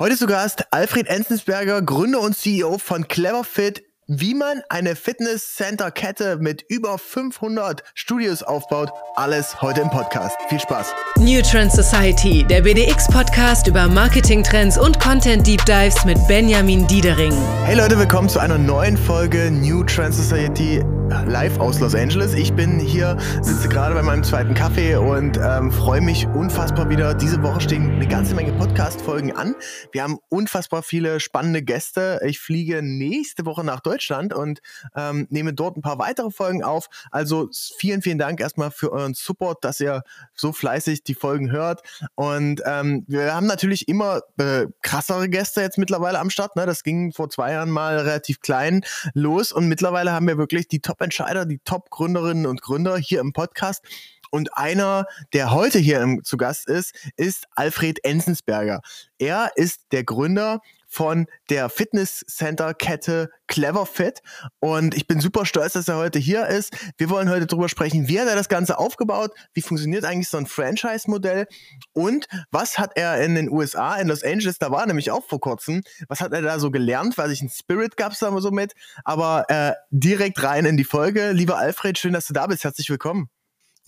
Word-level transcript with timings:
Heute 0.00 0.16
zu 0.16 0.28
Gast 0.28 0.64
Alfred 0.70 1.08
Enzensberger, 1.08 1.82
Gründer 1.82 2.20
und 2.20 2.36
CEO 2.36 2.78
von 2.78 3.08
Cleverfit 3.08 3.82
wie 4.10 4.32
man 4.32 4.62
eine 4.70 4.96
Fitness-Center-Kette 4.96 6.38
mit 6.38 6.64
über 6.68 6.96
500 6.96 7.82
Studios 7.92 8.42
aufbaut, 8.42 8.90
alles 9.16 9.60
heute 9.60 9.82
im 9.82 9.90
Podcast. 9.90 10.34
Viel 10.48 10.58
Spaß. 10.58 10.94
New 11.18 11.42
Trend 11.42 11.70
Society, 11.70 12.42
der 12.48 12.62
BDX-Podcast 12.62 13.66
über 13.66 13.86
Marketing-Trends 13.86 14.78
und 14.78 14.98
Content-Deep 14.98 15.62
Dives 15.66 16.06
mit 16.06 16.16
Benjamin 16.26 16.86
Diedering. 16.86 17.34
Hey 17.64 17.76
Leute, 17.76 17.98
willkommen 17.98 18.30
zu 18.30 18.38
einer 18.38 18.56
neuen 18.56 18.96
Folge 18.96 19.50
New 19.50 19.84
Trend 19.84 20.14
Society 20.14 20.82
live 21.08 21.58
aus 21.58 21.80
Los 21.80 21.94
Angeles. 21.94 22.34
Ich 22.34 22.52
bin 22.52 22.78
hier, 22.78 23.16
sitze 23.40 23.68
gerade 23.68 23.94
bei 23.94 24.02
meinem 24.02 24.22
zweiten 24.22 24.54
Kaffee 24.54 24.96
und 24.96 25.38
ähm, 25.42 25.72
freue 25.72 26.00
mich 26.00 26.26
unfassbar 26.26 26.90
wieder. 26.90 27.14
Diese 27.14 27.42
Woche 27.42 27.60
stehen 27.60 27.90
eine 27.90 28.06
ganze 28.06 28.34
Menge 28.34 28.52
Podcast-Folgen 28.52 29.34
an. 29.34 29.54
Wir 29.92 30.02
haben 30.02 30.18
unfassbar 30.28 30.82
viele 30.82 31.20
spannende 31.20 31.62
Gäste. 31.62 32.20
Ich 32.24 32.40
fliege 32.40 32.82
nächste 32.82 33.46
Woche 33.46 33.64
nach 33.64 33.80
Deutschland 33.80 34.34
und 34.34 34.60
ähm, 34.94 35.26
nehme 35.30 35.54
dort 35.54 35.76
ein 35.76 35.82
paar 35.82 35.98
weitere 35.98 36.30
Folgen 36.30 36.62
auf. 36.62 36.88
Also 37.10 37.48
vielen, 37.78 38.02
vielen 38.02 38.18
Dank 38.18 38.40
erstmal 38.40 38.70
für 38.70 38.92
euren 38.92 39.14
Support, 39.14 39.64
dass 39.64 39.80
ihr 39.80 40.02
so 40.34 40.52
fleißig 40.52 41.04
die 41.04 41.14
Folgen 41.14 41.50
hört. 41.50 41.82
Und 42.16 42.62
ähm, 42.66 43.04
wir 43.08 43.34
haben 43.34 43.46
natürlich 43.46 43.88
immer 43.88 44.20
äh, 44.38 44.66
krassere 44.82 45.28
Gäste 45.28 45.62
jetzt 45.62 45.78
mittlerweile 45.78 46.18
am 46.18 46.30
Start. 46.30 46.56
Ne? 46.56 46.66
Das 46.66 46.82
ging 46.82 47.12
vor 47.12 47.30
zwei 47.30 47.52
Jahren 47.52 47.70
mal 47.70 47.98
relativ 47.98 48.40
klein 48.40 48.82
los 49.14 49.52
und 49.52 49.68
mittlerweile 49.68 50.12
haben 50.12 50.26
wir 50.26 50.38
wirklich 50.38 50.68
die 50.68 50.80
Top-Entscheider, 50.98 51.46
die 51.46 51.60
Top-Gründerinnen 51.60 52.46
und 52.46 52.60
Gründer 52.60 52.96
hier 52.98 53.20
im 53.20 53.32
Podcast. 53.32 53.84
Und 54.30 54.56
einer, 54.56 55.06
der 55.32 55.52
heute 55.52 55.78
hier 55.78 56.00
im, 56.00 56.24
zu 56.24 56.36
Gast 56.36 56.68
ist, 56.68 56.94
ist 57.16 57.46
Alfred 57.54 58.04
Enzensberger. 58.04 58.82
Er 59.18 59.52
ist 59.54 59.86
der 59.92 60.04
Gründer 60.04 60.60
von 60.88 61.26
der 61.50 61.68
Fitness-Center-Kette 61.68 63.30
Cleverfit. 63.46 64.22
Und 64.58 64.94
ich 64.94 65.06
bin 65.06 65.20
super 65.20 65.46
stolz, 65.46 65.74
dass 65.74 65.88
er 65.88 65.96
heute 65.96 66.18
hier 66.18 66.46
ist. 66.46 66.74
Wir 66.96 67.10
wollen 67.10 67.30
heute 67.30 67.46
darüber 67.46 67.68
sprechen, 67.68 68.08
wie 68.08 68.20
hat 68.20 68.28
er 68.28 68.36
das 68.36 68.48
Ganze 68.48 68.78
aufgebaut, 68.78 69.32
wie 69.54 69.62
funktioniert 69.62 70.04
eigentlich 70.04 70.28
so 70.28 70.38
ein 70.38 70.46
Franchise-Modell 70.46 71.46
und 71.92 72.26
was 72.50 72.78
hat 72.78 72.92
er 72.96 73.22
in 73.22 73.34
den 73.34 73.50
USA, 73.50 73.96
in 73.96 74.08
Los 74.08 74.22
Angeles, 74.22 74.58
da 74.58 74.70
war 74.70 74.86
nämlich 74.86 75.10
auch 75.10 75.26
vor 75.26 75.40
kurzem, 75.40 75.82
was 76.08 76.20
hat 76.20 76.32
er 76.32 76.42
da 76.42 76.58
so 76.58 76.70
gelernt, 76.70 77.18
weil 77.18 77.30
ich 77.32 77.42
ein 77.42 77.50
Spirit 77.50 77.96
gab 77.96 78.12
es 78.12 78.18
da 78.18 78.38
so 78.38 78.50
mit. 78.50 78.74
Aber 79.04 79.46
äh, 79.48 79.72
direkt 79.90 80.42
rein 80.42 80.64
in 80.64 80.76
die 80.76 80.84
Folge. 80.84 81.32
Lieber 81.32 81.58
Alfred, 81.58 81.98
schön, 81.98 82.12
dass 82.12 82.26
du 82.26 82.32
da 82.32 82.46
bist. 82.46 82.64
Herzlich 82.64 82.88
willkommen. 82.88 83.28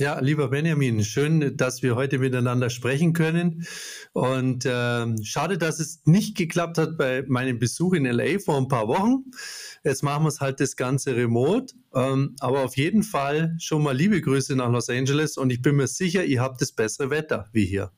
Ja, 0.01 0.19
lieber 0.19 0.49
Benjamin, 0.49 1.05
schön, 1.05 1.59
dass 1.59 1.83
wir 1.83 1.95
heute 1.95 2.19
miteinander 2.19 2.71
sprechen 2.71 3.13
können. 3.13 3.67
Und 4.15 4.65
äh, 4.65 5.07
schade, 5.23 5.59
dass 5.59 5.79
es 5.79 6.01
nicht 6.07 6.39
geklappt 6.39 6.79
hat 6.79 6.97
bei 6.97 7.23
meinem 7.29 7.59
Besuch 7.59 7.93
in 7.93 8.07
LA 8.07 8.39
vor 8.39 8.57
ein 8.57 8.69
paar 8.69 8.89
Wochen. 8.89 9.25
Jetzt 9.85 10.03
machen 10.03 10.25
wir 10.25 10.29
es 10.29 10.41
halt 10.41 10.59
das 10.59 10.77
Ganze 10.77 11.17
remote. 11.17 11.75
Ähm, 11.95 12.35
aber 12.41 12.65
auf 12.65 12.79
jeden 12.79 13.03
Fall 13.03 13.55
schon 13.59 13.83
mal 13.83 13.95
liebe 13.95 14.23
Grüße 14.23 14.57
nach 14.57 14.73
Los 14.73 14.89
Angeles 14.89 15.37
und 15.37 15.51
ich 15.51 15.61
bin 15.61 15.77
mir 15.77 15.87
sicher, 15.87 16.25
ihr 16.25 16.41
habt 16.41 16.63
das 16.63 16.73
bessere 16.73 17.11
Wetter 17.11 17.51
wie 17.53 17.67
hier. 17.67 17.93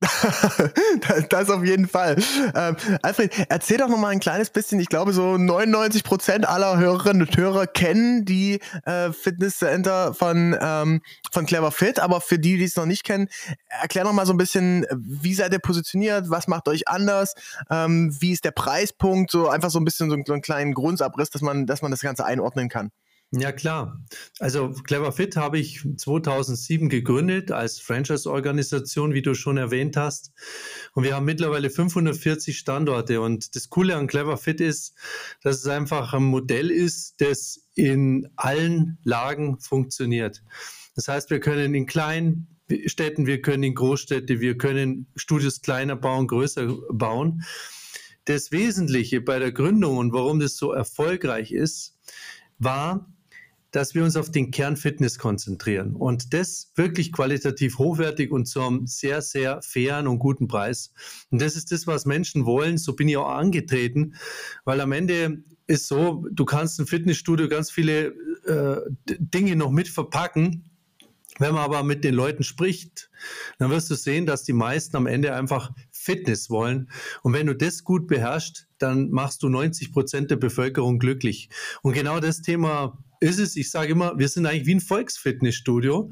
das 1.28 1.50
auf 1.50 1.62
jeden 1.62 1.86
Fall. 1.86 2.16
Ähm, 2.54 2.76
Alfred, 3.02 3.32
erzähl 3.50 3.76
doch 3.76 3.88
noch 3.88 3.98
mal 3.98 4.08
ein 4.08 4.20
kleines 4.20 4.48
bisschen. 4.48 4.80
Ich 4.80 4.88
glaube, 4.88 5.12
so 5.12 5.36
99 5.36 6.04
Prozent 6.04 6.48
aller 6.48 6.78
Hörerinnen 6.78 7.26
und 7.26 7.36
Hörer 7.36 7.66
kennen 7.66 8.24
die 8.24 8.60
äh, 8.86 9.12
Fitnesscenter 9.12 10.14
von, 10.14 10.56
ähm, 10.58 11.02
von 11.30 11.44
Clever 11.44 11.70
Fit. 11.70 12.00
Aber 12.00 12.22
für 12.22 12.38
die, 12.38 12.56
die 12.56 12.64
es 12.64 12.76
noch 12.76 12.86
nicht 12.86 13.04
kennen, 13.04 13.28
erklär 13.68 14.04
noch 14.04 14.14
mal 14.14 14.24
so 14.24 14.32
ein 14.32 14.38
bisschen, 14.38 14.86
wie 14.96 15.34
seid 15.34 15.52
ihr 15.52 15.58
positioniert? 15.58 16.30
Was 16.30 16.48
macht 16.48 16.68
euch 16.68 16.88
anders? 16.88 17.34
Ähm, 17.68 18.16
wie 18.20 18.32
ist 18.32 18.46
der 18.46 18.52
Preispunkt? 18.52 19.30
So 19.30 19.48
einfach 19.48 19.70
so 19.70 19.78
ein 19.78 19.84
bisschen 19.84 20.08
so 20.08 20.14
einen, 20.14 20.40
kleinen 20.40 20.72
Grundabriss, 20.72 21.28
dass 21.28 21.42
man, 21.42 21.66
dass 21.66 21.82
man 21.82 21.90
das 21.90 22.00
Ganze 22.00 22.24
einordnen 22.24 22.70
kann. 22.70 22.90
Ja, 23.32 23.52
klar. 23.52 24.04
Also 24.40 24.72
Clever 24.72 25.12
Fit 25.12 25.36
habe 25.36 25.60
ich 25.60 25.86
2007 25.96 26.88
gegründet 26.88 27.52
als 27.52 27.78
Franchise-Organisation, 27.78 29.14
wie 29.14 29.22
du 29.22 29.34
schon 29.34 29.56
erwähnt 29.56 29.96
hast. 29.96 30.32
Und 30.94 31.04
wir 31.04 31.14
haben 31.14 31.26
mittlerweile 31.26 31.70
540 31.70 32.58
Standorte. 32.58 33.20
Und 33.20 33.54
das 33.54 33.68
Coole 33.68 33.94
an 33.94 34.08
Clever 34.08 34.36
Fit 34.36 34.60
ist, 34.60 34.96
dass 35.42 35.58
es 35.58 35.66
einfach 35.68 36.12
ein 36.12 36.24
Modell 36.24 36.72
ist, 36.72 37.20
das 37.20 37.68
in 37.76 38.28
allen 38.34 38.98
Lagen 39.04 39.60
funktioniert. 39.60 40.42
Das 40.96 41.06
heißt, 41.06 41.30
wir 41.30 41.38
können 41.38 41.72
in 41.76 41.86
kleinen 41.86 42.58
Städten, 42.86 43.26
wir 43.26 43.40
können 43.42 43.62
in 43.62 43.76
Großstädte, 43.76 44.40
wir 44.40 44.58
können 44.58 45.06
Studios 45.14 45.62
kleiner 45.62 45.94
bauen, 45.94 46.26
größer 46.26 46.66
bauen. 46.90 47.44
Das 48.24 48.50
Wesentliche 48.50 49.20
bei 49.20 49.38
der 49.38 49.52
Gründung 49.52 49.98
und 49.98 50.12
warum 50.12 50.40
das 50.40 50.56
so 50.56 50.72
erfolgreich 50.72 51.52
ist, 51.52 51.96
war, 52.58 53.06
dass 53.70 53.94
wir 53.94 54.04
uns 54.04 54.16
auf 54.16 54.30
den 54.30 54.50
Kern 54.50 54.76
Fitness 54.76 55.18
konzentrieren 55.18 55.94
und 55.94 56.34
das 56.34 56.72
wirklich 56.74 57.12
qualitativ 57.12 57.78
hochwertig 57.78 58.30
und 58.32 58.46
zu 58.46 58.60
einem 58.60 58.86
sehr, 58.86 59.22
sehr 59.22 59.62
fairen 59.62 60.06
und 60.06 60.18
guten 60.18 60.48
Preis. 60.48 60.92
Und 61.30 61.40
das 61.40 61.56
ist 61.56 61.70
das, 61.72 61.86
was 61.86 62.06
Menschen 62.06 62.46
wollen. 62.46 62.78
So 62.78 62.94
bin 62.94 63.08
ich 63.08 63.16
auch 63.16 63.28
angetreten, 63.28 64.14
weil 64.64 64.80
am 64.80 64.92
Ende 64.92 65.42
ist 65.66 65.86
so, 65.86 66.26
du 66.32 66.44
kannst 66.44 66.80
im 66.80 66.86
Fitnessstudio 66.86 67.48
ganz 67.48 67.70
viele 67.70 68.14
äh, 68.46 68.80
Dinge 69.06 69.54
noch 69.54 69.70
mit 69.70 69.88
verpacken. 69.88 70.64
Wenn 71.38 71.54
man 71.54 71.62
aber 71.62 71.84
mit 71.84 72.04
den 72.04 72.14
Leuten 72.14 72.42
spricht, 72.42 73.08
dann 73.58 73.70
wirst 73.70 73.88
du 73.88 73.94
sehen, 73.94 74.26
dass 74.26 74.42
die 74.42 74.52
meisten 74.52 74.96
am 74.96 75.06
Ende 75.06 75.34
einfach 75.34 75.70
Fitness 75.90 76.50
wollen. 76.50 76.90
Und 77.22 77.32
wenn 77.32 77.46
du 77.46 77.54
das 77.54 77.84
gut 77.84 78.08
beherrschst, 78.08 78.66
dann 78.78 79.10
machst 79.10 79.42
du 79.42 79.48
90 79.48 79.92
Prozent 79.92 80.30
der 80.30 80.36
Bevölkerung 80.36 80.98
glücklich. 80.98 81.48
Und 81.82 81.94
genau 81.94 82.20
das 82.20 82.42
Thema 82.42 82.98
ist 83.20 83.38
es, 83.38 83.56
ich 83.56 83.70
sage 83.70 83.92
immer, 83.92 84.18
wir 84.18 84.28
sind 84.28 84.46
eigentlich 84.46 84.66
wie 84.66 84.74
ein 84.74 84.80
Volksfitnessstudio. 84.80 86.10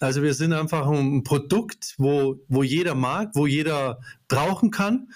Also 0.00 0.22
wir 0.22 0.34
sind 0.34 0.52
einfach 0.52 0.86
ein 0.88 1.22
Produkt, 1.22 1.94
wo, 1.98 2.36
wo 2.48 2.62
jeder 2.62 2.94
mag, 2.94 3.30
wo 3.34 3.46
jeder 3.46 4.00
brauchen 4.28 4.70
kann 4.70 5.08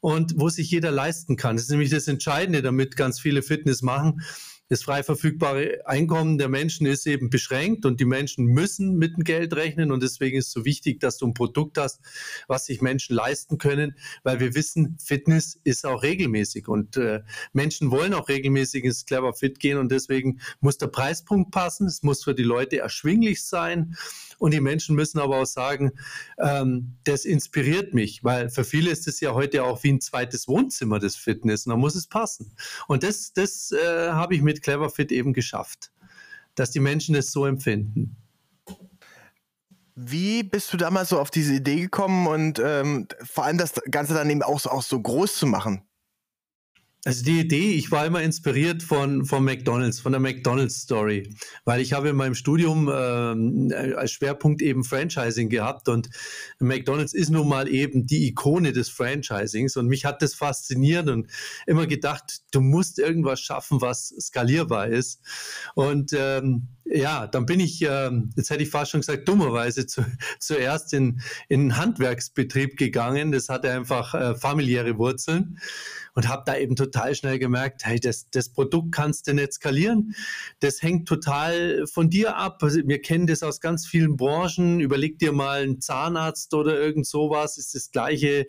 und 0.00 0.34
wo 0.36 0.48
sich 0.48 0.70
jeder 0.70 0.90
leisten 0.90 1.36
kann. 1.36 1.56
Das 1.56 1.64
ist 1.64 1.70
nämlich 1.70 1.90
das 1.90 2.08
Entscheidende, 2.08 2.62
damit 2.62 2.96
ganz 2.96 3.18
viele 3.18 3.42
Fitness 3.42 3.82
machen 3.82 4.22
das 4.68 4.82
frei 4.82 5.02
verfügbare 5.02 5.86
Einkommen 5.86 6.38
der 6.38 6.48
Menschen 6.48 6.86
ist 6.86 7.06
eben 7.06 7.30
beschränkt 7.30 7.86
und 7.86 8.00
die 8.00 8.04
Menschen 8.04 8.46
müssen 8.46 8.96
mit 8.96 9.16
dem 9.16 9.24
Geld 9.24 9.54
rechnen 9.54 9.92
und 9.92 10.02
deswegen 10.02 10.38
ist 10.38 10.48
es 10.48 10.52
so 10.52 10.64
wichtig, 10.64 11.00
dass 11.00 11.18
du 11.18 11.26
ein 11.26 11.34
Produkt 11.34 11.78
hast, 11.78 12.00
was 12.48 12.66
sich 12.66 12.80
Menschen 12.80 13.14
leisten 13.14 13.58
können, 13.58 13.96
weil 14.24 14.40
wir 14.40 14.54
wissen, 14.54 14.98
Fitness 15.02 15.58
ist 15.62 15.86
auch 15.86 16.02
regelmäßig 16.02 16.68
und 16.68 16.96
äh, 16.96 17.22
Menschen 17.52 17.90
wollen 17.90 18.14
auch 18.14 18.28
regelmäßig 18.28 18.84
ins 18.84 19.06
Clever 19.06 19.34
Fit 19.34 19.60
gehen 19.60 19.78
und 19.78 19.92
deswegen 19.92 20.40
muss 20.60 20.78
der 20.78 20.88
Preispunkt 20.88 21.52
passen, 21.52 21.86
es 21.86 22.02
muss 22.02 22.24
für 22.24 22.34
die 22.34 22.42
Leute 22.42 22.78
erschwinglich 22.78 23.44
sein 23.44 23.96
und 24.38 24.52
die 24.52 24.60
Menschen 24.60 24.96
müssen 24.96 25.18
aber 25.18 25.40
auch 25.40 25.46
sagen, 25.46 25.92
ähm, 26.38 26.96
das 27.04 27.24
inspiriert 27.24 27.94
mich, 27.94 28.24
weil 28.24 28.50
für 28.50 28.64
viele 28.64 28.90
ist 28.90 29.06
es 29.08 29.20
ja 29.20 29.32
heute 29.32 29.64
auch 29.64 29.82
wie 29.82 29.92
ein 29.92 30.00
zweites 30.00 30.48
Wohnzimmer 30.48 30.98
des 30.98 31.16
Fitness 31.16 31.66
und 31.66 31.70
da 31.70 31.76
muss 31.76 31.94
es 31.94 32.06
passen. 32.06 32.52
Und 32.88 33.02
das, 33.02 33.32
das 33.32 33.72
äh, 33.72 34.10
habe 34.10 34.34
ich 34.34 34.42
mit 34.42 34.55
Cleverfit 34.62 35.12
eben 35.12 35.32
geschafft, 35.32 35.90
dass 36.54 36.70
die 36.70 36.80
Menschen 36.80 37.14
das 37.14 37.30
so 37.30 37.46
empfinden. 37.46 38.16
Wie 39.94 40.42
bist 40.42 40.72
du 40.72 40.76
damals 40.76 41.08
so 41.08 41.18
auf 41.18 41.30
diese 41.30 41.54
Idee 41.54 41.80
gekommen 41.80 42.26
und 42.26 42.60
ähm, 42.62 43.08
vor 43.22 43.44
allem 43.44 43.56
das 43.56 43.72
Ganze 43.90 44.12
dann 44.12 44.28
eben 44.28 44.42
auch 44.42 44.66
auch 44.66 44.82
so 44.82 45.00
groß 45.00 45.38
zu 45.38 45.46
machen? 45.46 45.82
Also 47.06 47.22
die 47.22 47.38
Idee, 47.38 47.70
ich 47.70 47.92
war 47.92 48.04
immer 48.04 48.20
inspiriert 48.20 48.82
von, 48.82 49.24
von 49.26 49.44
McDonalds, 49.44 50.00
von 50.00 50.10
der 50.10 50.20
McDonalds 50.20 50.80
Story, 50.80 51.32
weil 51.64 51.80
ich 51.80 51.92
habe 51.92 52.08
in 52.08 52.16
meinem 52.16 52.34
Studium 52.34 52.90
ähm, 52.92 53.72
als 53.94 54.10
Schwerpunkt 54.10 54.60
eben 54.60 54.82
Franchising 54.82 55.48
gehabt 55.48 55.88
und 55.88 56.10
McDonalds 56.58 57.14
ist 57.14 57.30
nun 57.30 57.46
mal 57.48 57.68
eben 57.68 58.08
die 58.08 58.26
Ikone 58.26 58.72
des 58.72 58.88
Franchisings 58.88 59.76
und 59.76 59.86
mich 59.86 60.04
hat 60.04 60.20
das 60.20 60.34
fasziniert 60.34 61.08
und 61.08 61.28
immer 61.68 61.86
gedacht, 61.86 62.40
du 62.50 62.60
musst 62.60 62.98
irgendwas 62.98 63.38
schaffen, 63.38 63.80
was 63.80 64.08
skalierbar 64.18 64.88
ist. 64.88 65.20
Und 65.76 66.12
ähm, 66.12 66.75
ja, 66.88 67.26
dann 67.26 67.46
bin 67.46 67.60
ich, 67.60 67.82
äh, 67.82 68.10
jetzt 68.36 68.50
hätte 68.50 68.62
ich 68.62 68.70
fast 68.70 68.92
schon 68.92 69.00
gesagt, 69.00 69.28
dummerweise 69.28 69.86
zu, 69.86 70.04
zuerst 70.38 70.92
in, 70.92 71.20
in 71.48 71.60
einen 71.60 71.76
Handwerksbetrieb 71.76 72.76
gegangen. 72.76 73.32
Das 73.32 73.48
hatte 73.48 73.70
einfach 73.70 74.14
äh, 74.14 74.34
familiäre 74.34 74.98
Wurzeln 74.98 75.58
und 76.14 76.28
habe 76.28 76.44
da 76.46 76.56
eben 76.56 76.76
total 76.76 77.14
schnell 77.14 77.38
gemerkt, 77.38 77.84
hey, 77.84 78.00
das, 78.00 78.30
das 78.30 78.48
Produkt 78.48 78.92
kannst 78.92 79.26
du 79.26 79.34
nicht 79.34 79.52
skalieren. 79.52 80.14
Das 80.60 80.80
hängt 80.80 81.06
total 81.06 81.86
von 81.86 82.08
dir 82.08 82.36
ab. 82.36 82.62
Also 82.62 82.80
wir 82.84 83.02
kennen 83.02 83.26
das 83.26 83.42
aus 83.42 83.60
ganz 83.60 83.86
vielen 83.86 84.16
Branchen. 84.16 84.80
Überleg 84.80 85.18
dir 85.18 85.32
mal 85.32 85.62
einen 85.62 85.80
Zahnarzt 85.80 86.54
oder 86.54 86.80
irgend 86.80 87.06
sowas. 87.06 87.58
Ist 87.58 87.74
das 87.74 87.90
Gleiche. 87.90 88.46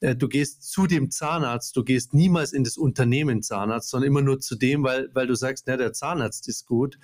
Äh, 0.00 0.16
du 0.16 0.28
gehst 0.28 0.70
zu 0.70 0.86
dem 0.86 1.10
Zahnarzt. 1.10 1.76
Du 1.76 1.84
gehst 1.84 2.14
niemals 2.14 2.52
in 2.52 2.64
das 2.64 2.76
Unternehmen 2.76 3.42
Zahnarzt, 3.42 3.90
sondern 3.90 4.08
immer 4.08 4.22
nur 4.22 4.40
zu 4.40 4.56
dem, 4.56 4.82
weil, 4.82 5.10
weil 5.14 5.26
du 5.26 5.34
sagst, 5.34 5.64
na, 5.66 5.76
der 5.76 5.92
Zahnarzt 5.92 6.48
ist 6.48 6.66
gut. 6.66 6.98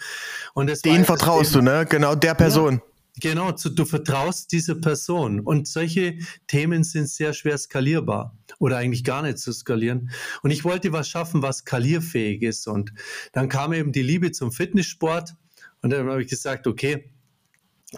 Und 0.54 0.70
Den 0.84 1.04
vertraust 1.04 1.54
du, 1.54 1.60
ne? 1.60 1.86
Genau 1.88 2.14
der 2.14 2.34
Person. 2.34 2.74
Ja. 2.74 2.82
Genau, 3.18 3.50
du 3.50 3.84
vertraust 3.86 4.52
dieser 4.52 4.74
Person. 4.74 5.40
Und 5.40 5.68
solche 5.68 6.18
Themen 6.48 6.84
sind 6.84 7.08
sehr 7.08 7.32
schwer 7.32 7.56
skalierbar 7.56 8.36
oder 8.58 8.76
eigentlich 8.76 9.04
gar 9.04 9.22
nicht 9.22 9.38
zu 9.38 9.52
skalieren. 9.52 10.10
Und 10.42 10.50
ich 10.50 10.64
wollte 10.64 10.92
was 10.92 11.08
schaffen, 11.08 11.40
was 11.40 11.58
skalierfähig 11.58 12.42
ist. 12.42 12.68
Und 12.68 12.92
dann 13.32 13.48
kam 13.48 13.72
eben 13.72 13.92
die 13.92 14.02
Liebe 14.02 14.32
zum 14.32 14.52
Fitnesssport. 14.52 15.34
Und 15.80 15.90
dann 15.90 16.06
habe 16.06 16.22
ich 16.22 16.28
gesagt, 16.28 16.66
okay, 16.66 17.10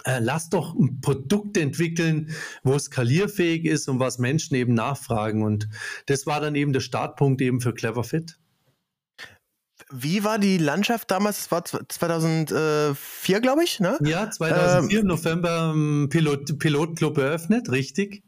äh, 0.05 0.19
lass 0.19 0.49
doch 0.49 0.75
ein 0.75 1.01
Produkt 1.01 1.57
entwickeln, 1.57 2.35
wo 2.63 2.75
es 2.75 2.85
skalierfähig 2.85 3.65
ist 3.65 3.89
und 3.89 3.99
was 3.99 4.19
Menschen 4.19 4.55
eben 4.55 4.73
nachfragen. 4.73 5.43
Und 5.43 5.67
das 6.05 6.25
war 6.25 6.39
dann 6.41 6.55
eben 6.55 6.73
der 6.73 6.79
Startpunkt 6.79 7.41
eben 7.41 7.59
für 7.61 7.73
Clever 7.73 8.03
Fit. 8.03 8.37
Wie 9.91 10.23
war 10.23 10.37
die 10.37 10.59
Landschaft 10.59 11.09
damals? 11.09 11.47
Das 11.47 11.51
war 11.51 11.65
2004, 11.65 13.39
glaube 13.39 13.63
ich, 13.63 13.79
ne? 13.79 13.97
Ja, 14.03 14.29
2004 14.29 14.99
ähm, 14.99 15.07
November 15.07 15.73
Pilot, 16.09 16.59
Pilotclub 16.59 17.17
eröffnet, 17.17 17.71
richtig. 17.71 18.23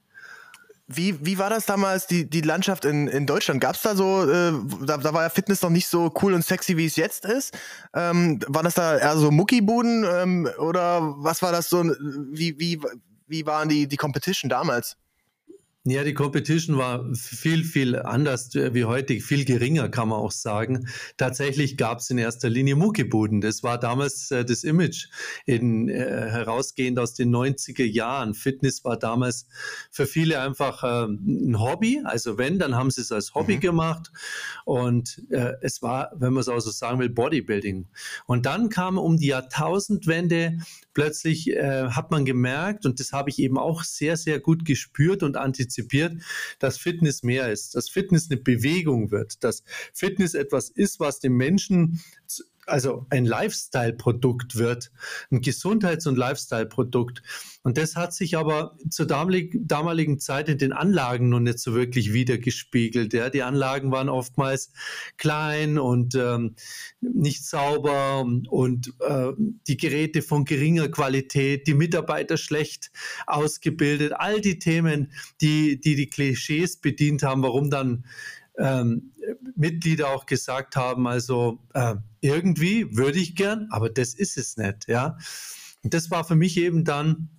Wie, 0.94 1.26
wie 1.26 1.38
war 1.38 1.50
das 1.50 1.66
damals, 1.66 2.08
die, 2.08 2.30
die 2.30 2.42
Landschaft 2.42 2.86
in, 2.86 3.08
in 3.08 3.26
Deutschland? 3.26 3.62
Gab 3.62 3.76
es 3.76 3.82
da 3.82 3.96
so, 3.96 4.30
äh, 4.30 4.54
da, 4.86 4.98
da 4.98 5.14
war 5.14 5.24
ja 5.24 5.30
Fitness 5.30 5.62
noch 5.62 5.70
nicht 5.70 5.88
so 5.88 6.14
cool 6.22 6.34
und 6.34 6.44
sexy, 6.44 6.78
wie 6.78 6.86
es 6.86 6.96
jetzt 6.96 7.26
ist. 7.26 7.58
Ähm, 7.94 8.40
waren 8.48 8.66
das 8.66 8.76
da 8.76 8.98
eher 8.98 9.18
so 9.18 9.32
Muckibuden 9.32 10.06
ähm, 10.08 10.50
oder 10.58 11.02
was 11.18 11.42
war 11.42 11.52
das 11.52 11.70
so, 11.70 11.84
wie, 11.84 12.60
wie, 12.60 12.80
wie 13.28 13.46
waren 13.46 13.70
die, 13.70 13.88
die 13.88 13.98
Competition 13.98 14.50
damals? 14.50 14.98
Ja, 15.84 16.04
die 16.04 16.14
Competition 16.14 16.78
war 16.78 17.04
viel, 17.16 17.64
viel 17.64 17.96
anders 17.96 18.54
äh, 18.54 18.76
wie 18.76 18.86
heute, 18.86 19.20
viel 19.20 19.46
geringer, 19.46 19.90
kann 19.90 20.10
man 20.10 20.20
auch 20.20 20.30
sagen. 20.30 20.88
Tatsächlich 21.18 21.76
gab 21.76 21.98
es 21.98 22.10
in 22.12 22.20
erster 22.20 22.52
Linie 22.52 22.76
Muckibuden. 22.76 23.42
Das 23.42 23.64
war 23.64 23.80
damals 23.80 24.30
äh, 24.30 24.46
das 24.46 24.64
Image 24.64 25.08
in, 25.48 25.90
äh, 25.90 25.96
herausgehend 26.30 27.00
aus 27.00 27.16
den 27.16 27.36
90er 27.36 27.84
Jahren. 27.84 28.36
Fitness 28.36 28.84
war 28.84 28.96
damals 28.96 29.48
für 29.90 30.06
viele 30.06 30.40
einfach 30.40 30.84
äh, 30.84 31.08
ein 31.08 31.60
Hobby. 31.60 32.04
Also 32.04 32.38
wenn, 32.38 32.60
dann 32.60 32.76
haben 32.76 32.92
sie 32.92 33.02
es 33.02 33.12
als 33.12 33.34
Hobby 33.34 33.56
mhm. 33.56 33.62
gemacht. 33.62 34.12
Und 34.66 35.24
äh, 35.32 35.54
es 35.62 35.82
war, 35.82 36.12
wenn 36.16 36.34
man 36.34 36.42
es 36.42 36.48
auch 36.48 36.60
so 36.60 36.70
sagen 36.70 37.00
will, 37.00 37.10
Bodybuilding. 37.10 37.88
Und 38.28 38.46
dann 38.46 38.70
kam 38.70 39.00
um 39.00 39.18
die 39.18 39.28
Jahrtausendwende 39.30 40.60
plötzlich 40.94 41.50
äh, 41.52 41.90
hat 41.90 42.12
man 42.12 42.26
gemerkt, 42.26 42.86
und 42.86 43.00
das 43.00 43.12
habe 43.12 43.30
ich 43.30 43.40
eben 43.40 43.58
auch 43.58 43.84
sehr, 43.84 44.18
sehr 44.18 44.40
gut 44.40 44.66
gespürt 44.66 45.24
und 45.24 45.38
antizipiert, 45.38 46.14
dass 46.60 46.78
Fitness 46.78 47.24
mehr 47.24 47.52
ist, 47.52 47.76
dass 47.76 47.90
Fitness 47.90 48.30
eine 48.30 48.40
Bewegung 48.40 49.12
wird, 49.12 49.44
dass 49.44 49.64
Fitness 49.94 50.34
etwas 50.34 50.70
ist, 50.70 51.00
was 51.00 51.20
dem 51.20 51.38
Menschen 51.38 52.02
also 52.66 53.06
ein 53.10 53.26
Lifestyle-Produkt 53.26 54.56
wird, 54.56 54.92
ein 55.32 55.42
Gesundheits- 55.42 56.08
und 56.08 56.18
Lifestyle-Produkt. 56.18 57.22
Und 57.64 57.78
das 57.78 57.96
hat 57.96 58.14
sich 58.14 58.38
aber 58.38 58.76
zur 58.90 59.06
damaligen 59.06 60.20
Zeit 60.20 60.50
in 60.50 60.58
den 60.58 60.74
Anlagen 60.74 61.30
noch 61.30 61.40
nicht 61.40 61.60
so 61.60 61.74
wirklich 61.76 62.12
wiedergespiegelt. 62.12 63.14
Ja. 63.14 63.30
Die 63.30 63.44
Anlagen 63.44 63.92
waren 63.92 64.10
oftmals 64.10 64.72
klein 65.18 65.78
und 65.78 66.16
ähm, 66.16 66.56
nicht 67.02 67.46
sauber 67.46 68.26
und 68.50 68.94
äh, 69.00 69.32
die 69.68 69.78
Geräte 69.78 70.22
von 70.22 70.46
geringer 70.46 70.90
Qualität, 70.90 71.68
die 71.68 71.76
Mitarbeiter 71.76 72.38
schlecht 72.38 72.92
ausgebildet. 73.28 74.14
All 74.14 74.42
die 74.42 74.58
Themen, 74.58 75.12
die 75.40 75.80
die, 75.80 75.96
die 75.96 76.10
Klischees 76.10 76.78
bedient 76.78 77.24
haben, 77.24 77.44
warum 77.44 77.70
dann 77.70 78.06
ähm, 78.58 79.14
Mitglieder 79.56 80.10
auch 80.10 80.26
gesagt 80.26 80.76
haben, 80.76 81.08
also 81.08 81.60
äh, 81.74 81.96
irgendwie 82.22 82.96
würde 82.96 83.20
ich 83.20 83.36
gern, 83.36 83.68
aber 83.72 83.90
das 83.90 84.14
ist 84.14 84.38
es 84.38 84.58
nicht, 84.58 84.88
ja. 84.88 85.18
Und 85.84 85.94
das 85.94 86.12
war 86.12 86.24
für 86.24 86.36
mich 86.36 86.58
eben 86.58 86.84
dann 86.84 87.30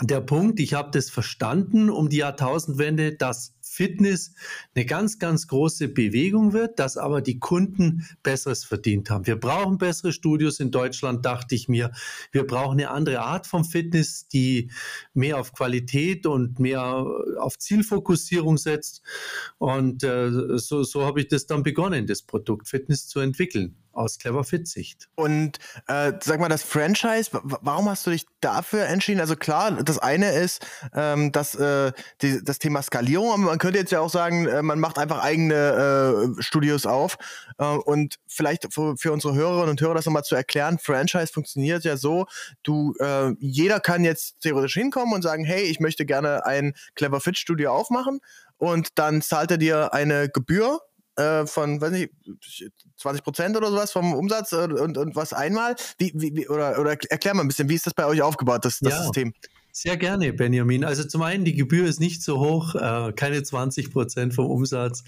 der 0.00 0.20
Punkt, 0.20 0.60
ich 0.60 0.74
habe 0.74 0.90
das 0.92 1.10
verstanden 1.10 1.90
um 1.90 2.08
die 2.08 2.18
Jahrtausendwende, 2.18 3.16
dass 3.16 3.54
Fitness 3.70 4.32
eine 4.74 4.84
ganz, 4.84 5.18
ganz 5.18 5.46
große 5.46 5.88
Bewegung 5.88 6.52
wird, 6.52 6.78
dass 6.78 6.96
aber 6.96 7.22
die 7.22 7.38
Kunden 7.38 8.06
Besseres 8.22 8.64
verdient 8.64 9.10
haben. 9.10 9.26
Wir 9.26 9.36
brauchen 9.36 9.78
bessere 9.78 10.12
Studios 10.12 10.58
in 10.60 10.70
Deutschland, 10.70 11.24
dachte 11.24 11.54
ich 11.54 11.68
mir. 11.68 11.92
Wir 12.32 12.46
brauchen 12.46 12.80
eine 12.80 12.90
andere 12.90 13.20
Art 13.20 13.46
von 13.46 13.64
Fitness, 13.64 14.26
die 14.28 14.70
mehr 15.14 15.38
auf 15.38 15.52
Qualität 15.52 16.26
und 16.26 16.58
mehr 16.58 17.06
auf 17.38 17.58
Zielfokussierung 17.58 18.58
setzt. 18.58 19.02
Und 19.58 20.02
äh, 20.02 20.58
so, 20.58 20.82
so 20.82 21.04
habe 21.04 21.20
ich 21.20 21.28
das 21.28 21.46
dann 21.46 21.62
begonnen, 21.62 22.06
das 22.06 22.22
Produkt 22.22 22.68
Fitness 22.68 23.06
zu 23.06 23.20
entwickeln 23.20 23.76
aus 23.92 24.18
Clever 24.18 24.44
Fit 24.44 24.68
Sicht. 24.68 25.08
Und 25.14 25.58
äh, 25.86 26.12
sag 26.20 26.40
mal, 26.40 26.48
das 26.48 26.62
Franchise, 26.62 27.30
warum 27.32 27.88
hast 27.88 28.06
du 28.06 28.10
dich 28.10 28.26
dafür 28.40 28.86
entschieden? 28.86 29.20
Also 29.20 29.36
klar, 29.36 29.82
das 29.82 29.98
eine 29.98 30.32
ist 30.32 30.64
ähm, 30.94 31.32
das, 31.32 31.54
äh, 31.54 31.92
die, 32.22 32.42
das 32.42 32.58
Thema 32.58 32.82
Skalierung, 32.82 33.42
man 33.42 33.58
könnte 33.60 33.78
jetzt 33.78 33.92
ja 33.92 34.00
auch 34.00 34.10
sagen, 34.10 34.46
äh, 34.46 34.62
man 34.62 34.80
macht 34.80 34.98
einfach 34.98 35.22
eigene 35.22 36.34
äh, 36.36 36.42
Studios 36.42 36.86
auf. 36.86 37.16
Äh, 37.58 37.64
und 37.64 38.16
vielleicht 38.26 38.72
für, 38.72 38.96
für, 38.96 39.12
unsere 39.12 39.34
Hörerinnen 39.34 39.70
und 39.70 39.80
Hörer 39.80 39.94
das 39.94 40.06
nochmal 40.06 40.24
zu 40.24 40.34
erklären, 40.34 40.78
Franchise 40.78 41.32
funktioniert 41.32 41.84
ja 41.84 41.96
so, 41.96 42.26
du, 42.64 42.94
äh, 42.98 43.32
jeder 43.38 43.78
kann 43.78 44.02
jetzt 44.02 44.40
theoretisch 44.40 44.74
hinkommen 44.74 45.14
und 45.14 45.22
sagen, 45.22 45.44
hey, 45.44 45.62
ich 45.62 45.78
möchte 45.78 46.04
gerne 46.04 46.44
ein 46.44 46.74
Clever 46.96 47.20
Fit 47.20 47.38
Studio 47.38 47.72
aufmachen 47.72 48.20
und 48.58 48.98
dann 48.98 49.22
zahlt 49.22 49.52
er 49.52 49.58
dir 49.58 49.94
eine 49.94 50.28
Gebühr 50.28 50.80
äh, 51.16 51.46
von, 51.46 51.80
weiß 51.80 51.90
nicht, 51.92 52.12
20 52.96 53.22
Prozent 53.22 53.56
oder 53.56 53.70
sowas 53.70 53.92
vom 53.92 54.14
Umsatz 54.14 54.52
äh, 54.52 54.64
und, 54.64 54.96
und 54.96 55.16
was 55.16 55.32
einmal? 55.32 55.76
Wie, 55.98 56.12
wie, 56.14 56.48
oder, 56.48 56.78
oder 56.78 56.96
erklär 57.08 57.34
mal 57.34 57.42
ein 57.42 57.48
bisschen, 57.48 57.68
wie 57.68 57.74
ist 57.74 57.86
das 57.86 57.94
bei 57.94 58.06
euch 58.06 58.22
aufgebaut, 58.22 58.64
das, 58.64 58.78
das 58.80 58.92
ja. 58.92 59.02
System? 59.02 59.34
Sehr 59.72 59.96
gerne, 59.96 60.32
Benjamin. 60.32 60.84
Also 60.84 61.04
zum 61.04 61.22
einen, 61.22 61.44
die 61.44 61.54
Gebühr 61.54 61.86
ist 61.86 62.00
nicht 62.00 62.24
so 62.24 62.40
hoch, 62.40 62.74
äh, 62.74 63.12
keine 63.12 63.42
20 63.42 63.92
Prozent 63.92 64.34
vom 64.34 64.46
Umsatz. 64.46 65.04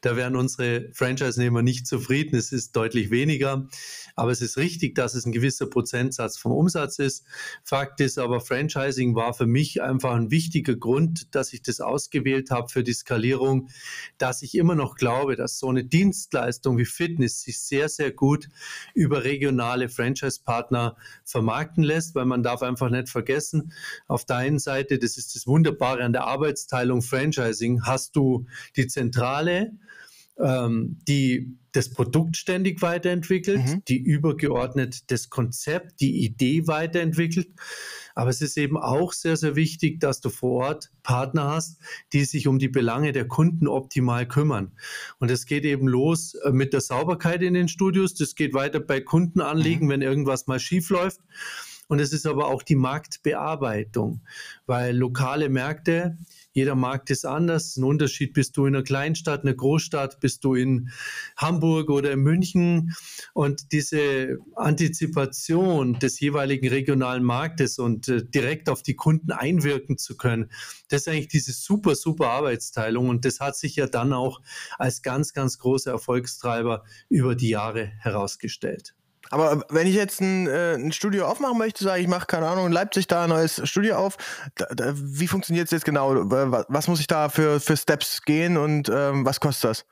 Da 0.00 0.16
wären 0.16 0.36
unsere 0.36 0.88
Franchise-Nehmer 0.94 1.60
nicht 1.62 1.86
zufrieden. 1.86 2.34
Es 2.34 2.50
ist 2.50 2.74
deutlich 2.74 3.10
weniger. 3.10 3.68
Aber 4.14 4.30
es 4.30 4.40
ist 4.40 4.56
richtig, 4.56 4.94
dass 4.94 5.14
es 5.14 5.26
ein 5.26 5.32
gewisser 5.32 5.66
Prozentsatz 5.66 6.38
vom 6.38 6.52
Umsatz 6.52 6.98
ist. 6.98 7.24
Fakt 7.62 8.00
ist 8.00 8.18
aber, 8.18 8.40
Franchising 8.40 9.14
war 9.14 9.34
für 9.34 9.46
mich 9.46 9.82
einfach 9.82 10.14
ein 10.14 10.30
wichtiger 10.30 10.74
Grund, 10.74 11.34
dass 11.34 11.52
ich 11.52 11.60
das 11.60 11.82
ausgewählt 11.82 12.50
habe 12.50 12.70
für 12.70 12.82
die 12.82 12.94
Skalierung, 12.94 13.68
dass 14.16 14.40
ich 14.40 14.54
immer 14.54 14.74
noch 14.74 14.96
glaube, 14.96 15.36
dass 15.36 15.58
so 15.58 15.68
eine 15.68 15.84
Dienstleistung 15.84 16.78
wie 16.78 16.86
Fitness 16.86 17.42
sich 17.42 17.60
sehr, 17.60 17.90
sehr 17.90 18.10
gut 18.10 18.48
über 18.94 19.24
regionale 19.24 19.90
Franchise-Partner 19.90 20.96
vermarkten 21.24 21.84
lässt, 21.84 22.14
weil 22.14 22.24
man 22.24 22.42
darf 22.42 22.62
einfach 22.62 22.88
nicht 22.88 23.10
vergessen, 23.10 23.74
auf 24.06 24.24
der 24.24 24.36
einen 24.36 24.58
Seite, 24.58 24.98
das 24.98 25.16
ist 25.16 25.34
das 25.34 25.46
Wunderbare 25.46 26.02
an 26.02 26.12
der 26.12 26.26
Arbeitsteilung 26.26 27.02
Franchising, 27.02 27.82
hast 27.82 28.16
du 28.16 28.46
die 28.76 28.86
Zentrale, 28.86 29.72
ähm, 30.38 30.98
die 31.08 31.56
das 31.72 31.90
Produkt 31.90 32.36
ständig 32.36 32.80
weiterentwickelt, 32.80 33.64
mhm. 33.64 33.82
die 33.86 33.98
übergeordnet 33.98 35.10
das 35.10 35.28
Konzept, 35.28 36.00
die 36.00 36.24
Idee 36.24 36.66
weiterentwickelt. 36.66 37.48
Aber 38.14 38.30
es 38.30 38.40
ist 38.40 38.56
eben 38.56 38.78
auch 38.78 39.12
sehr, 39.12 39.36
sehr 39.36 39.56
wichtig, 39.56 40.00
dass 40.00 40.22
du 40.22 40.30
vor 40.30 40.64
Ort 40.64 40.90
Partner 41.02 41.48
hast, 41.48 41.78
die 42.14 42.24
sich 42.24 42.48
um 42.48 42.58
die 42.58 42.68
Belange 42.68 43.12
der 43.12 43.28
Kunden 43.28 43.68
optimal 43.68 44.26
kümmern. 44.26 44.72
Und 45.18 45.30
es 45.30 45.44
geht 45.44 45.64
eben 45.64 45.86
los 45.86 46.34
äh, 46.34 46.50
mit 46.50 46.72
der 46.72 46.80
Sauberkeit 46.80 47.42
in 47.42 47.52
den 47.52 47.68
Studios. 47.68 48.14
Das 48.14 48.34
geht 48.34 48.54
weiter 48.54 48.80
bei 48.80 49.02
Kundenanliegen, 49.02 49.86
mhm. 49.86 49.90
wenn 49.90 50.02
irgendwas 50.02 50.46
mal 50.46 50.60
schief 50.60 50.88
läuft. 50.88 51.20
Und 51.88 52.00
es 52.00 52.12
ist 52.12 52.26
aber 52.26 52.48
auch 52.48 52.62
die 52.62 52.74
Marktbearbeitung, 52.74 54.20
weil 54.66 54.96
lokale 54.96 55.48
Märkte, 55.48 56.18
jeder 56.52 56.74
Markt 56.74 57.10
ist 57.10 57.24
anders. 57.26 57.76
Ein 57.76 57.84
Unterschied, 57.84 58.32
bist 58.32 58.56
du 58.56 58.66
in 58.66 58.74
einer 58.74 58.82
Kleinstadt, 58.82 59.42
einer 59.42 59.54
Großstadt, 59.54 60.20
bist 60.20 60.42
du 60.42 60.54
in 60.54 60.90
Hamburg 61.36 61.90
oder 61.90 62.10
in 62.12 62.20
München. 62.20 62.94
Und 63.34 63.72
diese 63.72 64.38
Antizipation 64.56 65.98
des 65.98 66.18
jeweiligen 66.18 66.68
regionalen 66.68 67.22
Marktes 67.22 67.78
und 67.78 68.08
äh, 68.08 68.24
direkt 68.24 68.68
auf 68.68 68.82
die 68.82 68.96
Kunden 68.96 69.32
einwirken 69.32 69.98
zu 69.98 70.16
können, 70.16 70.50
das 70.88 71.02
ist 71.02 71.08
eigentlich 71.08 71.28
diese 71.28 71.52
super, 71.52 71.94
super 71.94 72.30
Arbeitsteilung. 72.30 73.10
Und 73.10 73.24
das 73.24 73.38
hat 73.38 73.56
sich 73.56 73.76
ja 73.76 73.86
dann 73.86 74.12
auch 74.12 74.40
als 74.78 75.02
ganz, 75.02 75.34
ganz 75.34 75.58
großer 75.58 75.92
Erfolgstreiber 75.92 76.84
über 77.08 77.36
die 77.36 77.50
Jahre 77.50 77.84
herausgestellt. 77.98 78.94
Aber 79.30 79.64
wenn 79.68 79.86
ich 79.86 79.94
jetzt 79.94 80.20
ein, 80.20 80.46
äh, 80.46 80.74
ein 80.74 80.92
Studio 80.92 81.26
aufmachen 81.26 81.58
möchte, 81.58 81.84
sage 81.84 82.02
ich, 82.02 82.08
mache 82.08 82.26
keine 82.26 82.48
Ahnung, 82.48 82.66
in 82.66 82.72
Leipzig 82.72 83.06
da 83.06 83.24
ein 83.24 83.30
neues 83.30 83.60
Studio 83.68 83.96
auf, 83.96 84.16
da, 84.56 84.66
da, 84.66 84.92
wie 84.94 85.28
funktioniert 85.28 85.66
es 85.66 85.70
jetzt 85.70 85.84
genau? 85.84 86.14
Was 86.68 86.88
muss 86.88 87.00
ich 87.00 87.06
da 87.06 87.28
für, 87.28 87.60
für 87.60 87.76
Steps 87.76 88.22
gehen 88.22 88.56
und 88.56 88.88
ähm, 88.88 89.24
was 89.24 89.40
kostet 89.40 89.70
das? 89.70 89.84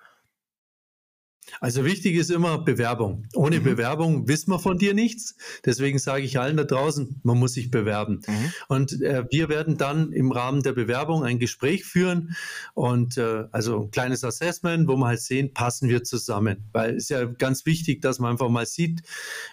Also 1.61 1.85
wichtig 1.85 2.17
ist 2.17 2.31
immer 2.31 2.59
Bewerbung. 2.59 3.27
Ohne 3.35 3.61
mhm. 3.61 3.65
Bewerbung 3.65 4.29
wissen 4.29 4.51
wir 4.51 4.59
von 4.59 4.79
dir 4.79 4.95
nichts. 4.95 5.37
Deswegen 5.65 5.99
sage 5.99 6.25
ich 6.25 6.39
allen 6.39 6.57
da 6.57 6.65
draußen, 6.65 7.21
man 7.23 7.39
muss 7.39 7.55
sich 7.55 7.71
bewerben. 7.71 8.21
Mhm. 8.27 8.53
Und 8.69 9.03
äh, 9.03 9.25
wir 9.31 9.49
werden 9.49 9.77
dann 9.77 10.13
im 10.13 10.33
Rahmen 10.33 10.63
der 10.63 10.73
Bewerbung 10.73 11.25
ein 11.25 11.39
Gespräch 11.39 11.85
führen 11.85 12.35
und 12.75 13.19
äh, 13.19 13.45
also 13.53 13.85
ein 13.85 13.91
kleines 13.91 14.25
Assessment, 14.25 14.89
wo 14.89 14.97
wir 14.97 15.07
halt 15.07 15.21
sehen, 15.21 15.53
passen 15.53 15.89
wir 15.89 16.03
zusammen. 16.05 16.69
Weil 16.73 16.97
es 16.97 17.05
ist 17.05 17.09
ja 17.11 17.25
ganz 17.25 17.67
wichtig, 17.67 18.03
dass 18.03 18.19
man 18.19 18.33
einfach 18.33 18.49
mal 18.49 18.67
sieht, 18.67 19.03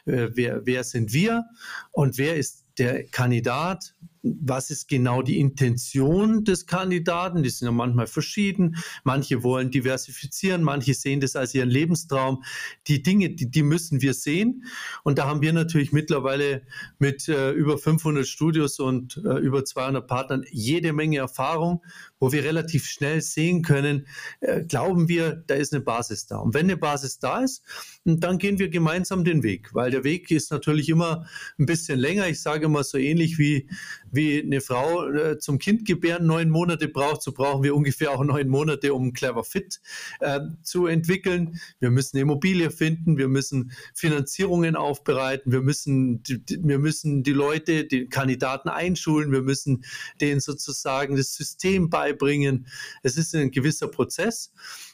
äh, 0.05 0.29
wer, 0.33 0.65
wer 0.65 0.83
sind 0.83 1.13
wir 1.13 1.45
und 1.91 2.17
wer 2.17 2.37
ist 2.37 2.61
der 2.77 3.05
Kandidat, 3.05 3.93
was 4.23 4.69
ist 4.69 4.87
genau 4.87 5.21
die 5.21 5.39
Intention 5.39 6.43
des 6.43 6.67
Kandidaten? 6.67 7.43
Die 7.43 7.49
sind 7.49 7.65
ja 7.65 7.71
manchmal 7.71 8.07
verschieden. 8.07 8.77
Manche 9.03 9.43
wollen 9.43 9.71
diversifizieren, 9.71 10.63
manche 10.63 10.93
sehen 10.93 11.19
das 11.21 11.35
als 11.35 11.55
ihren 11.55 11.69
Lebenstraum. 11.69 12.43
Die 12.87 13.01
Dinge, 13.01 13.31
die, 13.31 13.49
die 13.49 13.63
müssen 13.63 14.01
wir 14.01 14.13
sehen. 14.13 14.65
Und 15.03 15.17
da 15.17 15.25
haben 15.25 15.41
wir 15.41 15.53
natürlich 15.53 15.91
mittlerweile 15.91 16.61
mit 16.99 17.27
äh, 17.29 17.51
über 17.51 17.77
500 17.77 18.27
Studios 18.27 18.79
und 18.79 19.17
äh, 19.17 19.39
über 19.39 19.65
200 19.65 20.07
Partnern 20.07 20.45
jede 20.51 20.93
Menge 20.93 21.17
Erfahrung, 21.17 21.81
wo 22.21 22.31
wir 22.31 22.45
relativ 22.45 22.85
schnell 22.85 23.19
sehen 23.19 23.63
können, 23.63 24.07
äh, 24.39 24.63
glauben 24.63 25.09
wir, 25.09 25.43
da 25.47 25.55
ist 25.55 25.73
eine 25.73 25.81
Basis 25.81 26.27
da. 26.27 26.37
Und 26.37 26.53
wenn 26.53 26.67
eine 26.67 26.77
Basis 26.77 27.19
da 27.19 27.41
ist, 27.41 27.63
dann 28.05 28.37
gehen 28.37 28.59
wir 28.59 28.69
gemeinsam 28.69 29.25
den 29.25 29.43
Weg, 29.43 29.73
weil 29.73 29.91
der 29.91 30.05
Weg 30.05 30.31
ist 30.31 30.51
natürlich 30.51 30.87
immer 30.87 31.25
ein 31.59 31.65
bisschen 31.65 31.99
länger. 31.99 32.29
Ich 32.29 32.41
sage 32.41 32.65
immer 32.65 32.83
so 32.83 32.97
ähnlich 32.97 33.37
wie 33.37 33.67
wie 34.11 34.41
eine 34.41 34.61
Frau 34.61 35.07
äh, 35.07 35.39
zum 35.39 35.57
Kindgebären 35.57 36.25
neun 36.25 36.49
Monate 36.49 36.87
braucht, 36.87 37.23
so 37.23 37.31
brauchen 37.31 37.63
wir 37.63 37.75
ungefähr 37.75 38.11
auch 38.11 38.23
neun 38.23 38.49
Monate, 38.49 38.93
um 38.93 39.13
Clever 39.13 39.43
Fit 39.43 39.81
äh, 40.19 40.41
zu 40.61 40.85
entwickeln. 40.87 41.59
Wir 41.79 41.89
müssen 41.89 42.17
Immobilie 42.17 42.69
finden, 42.71 43.17
wir 43.17 43.29
müssen 43.29 43.71
Finanzierungen 43.95 44.75
aufbereiten, 44.75 45.51
wir 45.51 45.61
müssen, 45.61 46.21
wir 46.27 46.77
müssen 46.77 47.23
die 47.23 47.33
Leute, 47.33 47.85
die 47.85 48.07
Kandidaten 48.07 48.69
einschulen, 48.69 49.31
wir 49.31 49.41
müssen 49.41 49.85
denen 50.19 50.41
sozusagen 50.41 51.15
das 51.15 51.33
System 51.33 51.89
beibringen. 52.11 52.67
Es 53.03 53.17
ist 53.17 53.33
ein 53.35 53.51
gewisser 53.51 53.87
Prozess. 53.87 54.51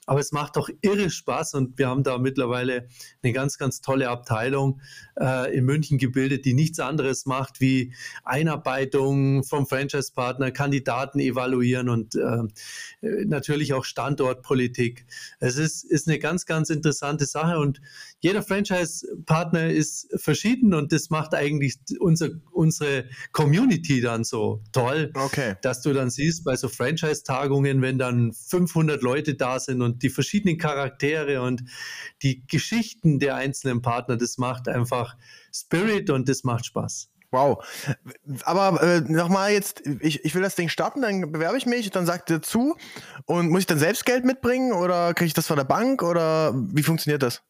Aber 0.08 0.22
es 0.22 0.32
macht 0.32 0.56
doch 0.56 0.70
irre 0.82 1.10
Spaß 1.10 1.54
und 1.56 1.78
wir 1.78 1.90
haben 1.90 2.02
da 2.02 2.18
mittlerweile 2.18 2.88
eine 3.22 3.34
ganz, 3.34 3.58
ganz 3.58 3.82
tolle 3.82 4.10
Abteilung 4.10 4.82
äh, 5.20 5.56
in 5.56 5.66
München 5.66 5.98
gebildet, 5.98 6.46
die 6.46 6.54
nichts 6.54 6.80
anderes 6.80 7.26
macht 7.26 7.60
wie 7.60 7.94
Einarbeitung 8.24 9.44
vom 9.44 9.68
Franchise-Partner, 9.68 10.52
Kandidaten 10.52 11.20
evaluieren 11.20 11.90
und 11.90 12.16
äh, 12.16 13.26
natürlich 13.26 13.74
auch 13.74 13.84
Standortpolitik. 13.84 15.06
Es 15.40 15.58
ist, 15.58 15.84
ist 15.84 16.08
eine 16.08 16.20
ganz, 16.20 16.46
ganz 16.46 16.70
interessante 16.70 17.26
Sache 17.26 17.60
und 17.60 17.82
jeder 18.20 18.44
Franchise-Partner 18.44 19.68
ist 19.70 20.08
verschieden 20.16 20.74
und 20.74 20.94
das 20.94 21.10
macht 21.10 21.34
eigentlich 21.34 21.80
unser, 22.00 22.30
unsere 22.52 23.10
Community 23.34 24.00
dann 24.00 24.24
so 24.24 24.64
toll, 24.72 25.12
okay. 25.16 25.56
dass 25.62 25.82
du 25.82 25.92
dann 25.92 26.10
siehst 26.10 26.46
bei 26.46 26.56
so 26.56 26.70
Franchise-Tagungen, 26.70 27.82
wenn 27.82 27.98
dann 27.98 28.32
500 28.32 29.02
Leute 29.02 29.36
da 29.36 29.60
sind 29.60 29.82
und 29.82 29.97
die 30.02 30.10
verschiedenen 30.10 30.58
Charaktere 30.58 31.42
und 31.42 31.64
die 32.22 32.46
Geschichten 32.48 33.20
der 33.20 33.36
einzelnen 33.36 33.82
Partner, 33.82 34.18
das 34.18 34.38
macht 34.38 34.68
einfach 34.68 35.16
Spirit 35.54 36.10
und 36.10 36.30
das 36.30 36.44
macht 36.44 36.66
Spaß. 36.66 37.10
Wow. 37.32 37.64
Aber 38.44 38.82
äh, 38.82 39.02
nochmal 39.02 39.52
jetzt, 39.52 39.86
ich, 40.00 40.24
ich 40.24 40.34
will 40.34 40.42
das 40.42 40.56
Ding 40.56 40.70
starten, 40.70 41.02
dann 41.02 41.32
bewerbe 41.32 41.58
ich 41.58 41.66
mich, 41.66 41.90
dann 41.90 42.06
sagt 42.06 42.30
ihr 42.30 42.42
zu 42.42 42.76
und 43.26 43.50
muss 43.50 43.62
ich 43.62 43.66
dann 43.66 43.80
selbst 43.80 44.06
Geld 44.06 44.24
mitbringen 44.24 44.72
oder 44.72 45.14
kriege 45.14 45.28
ich 45.28 45.34
das 45.34 45.48
von 45.48 45.58
der 45.58 45.66
Bank 45.66 46.04
oder 46.04 46.54
wie 46.56 46.84
funktioniert 46.84 47.24
das? 47.24 47.44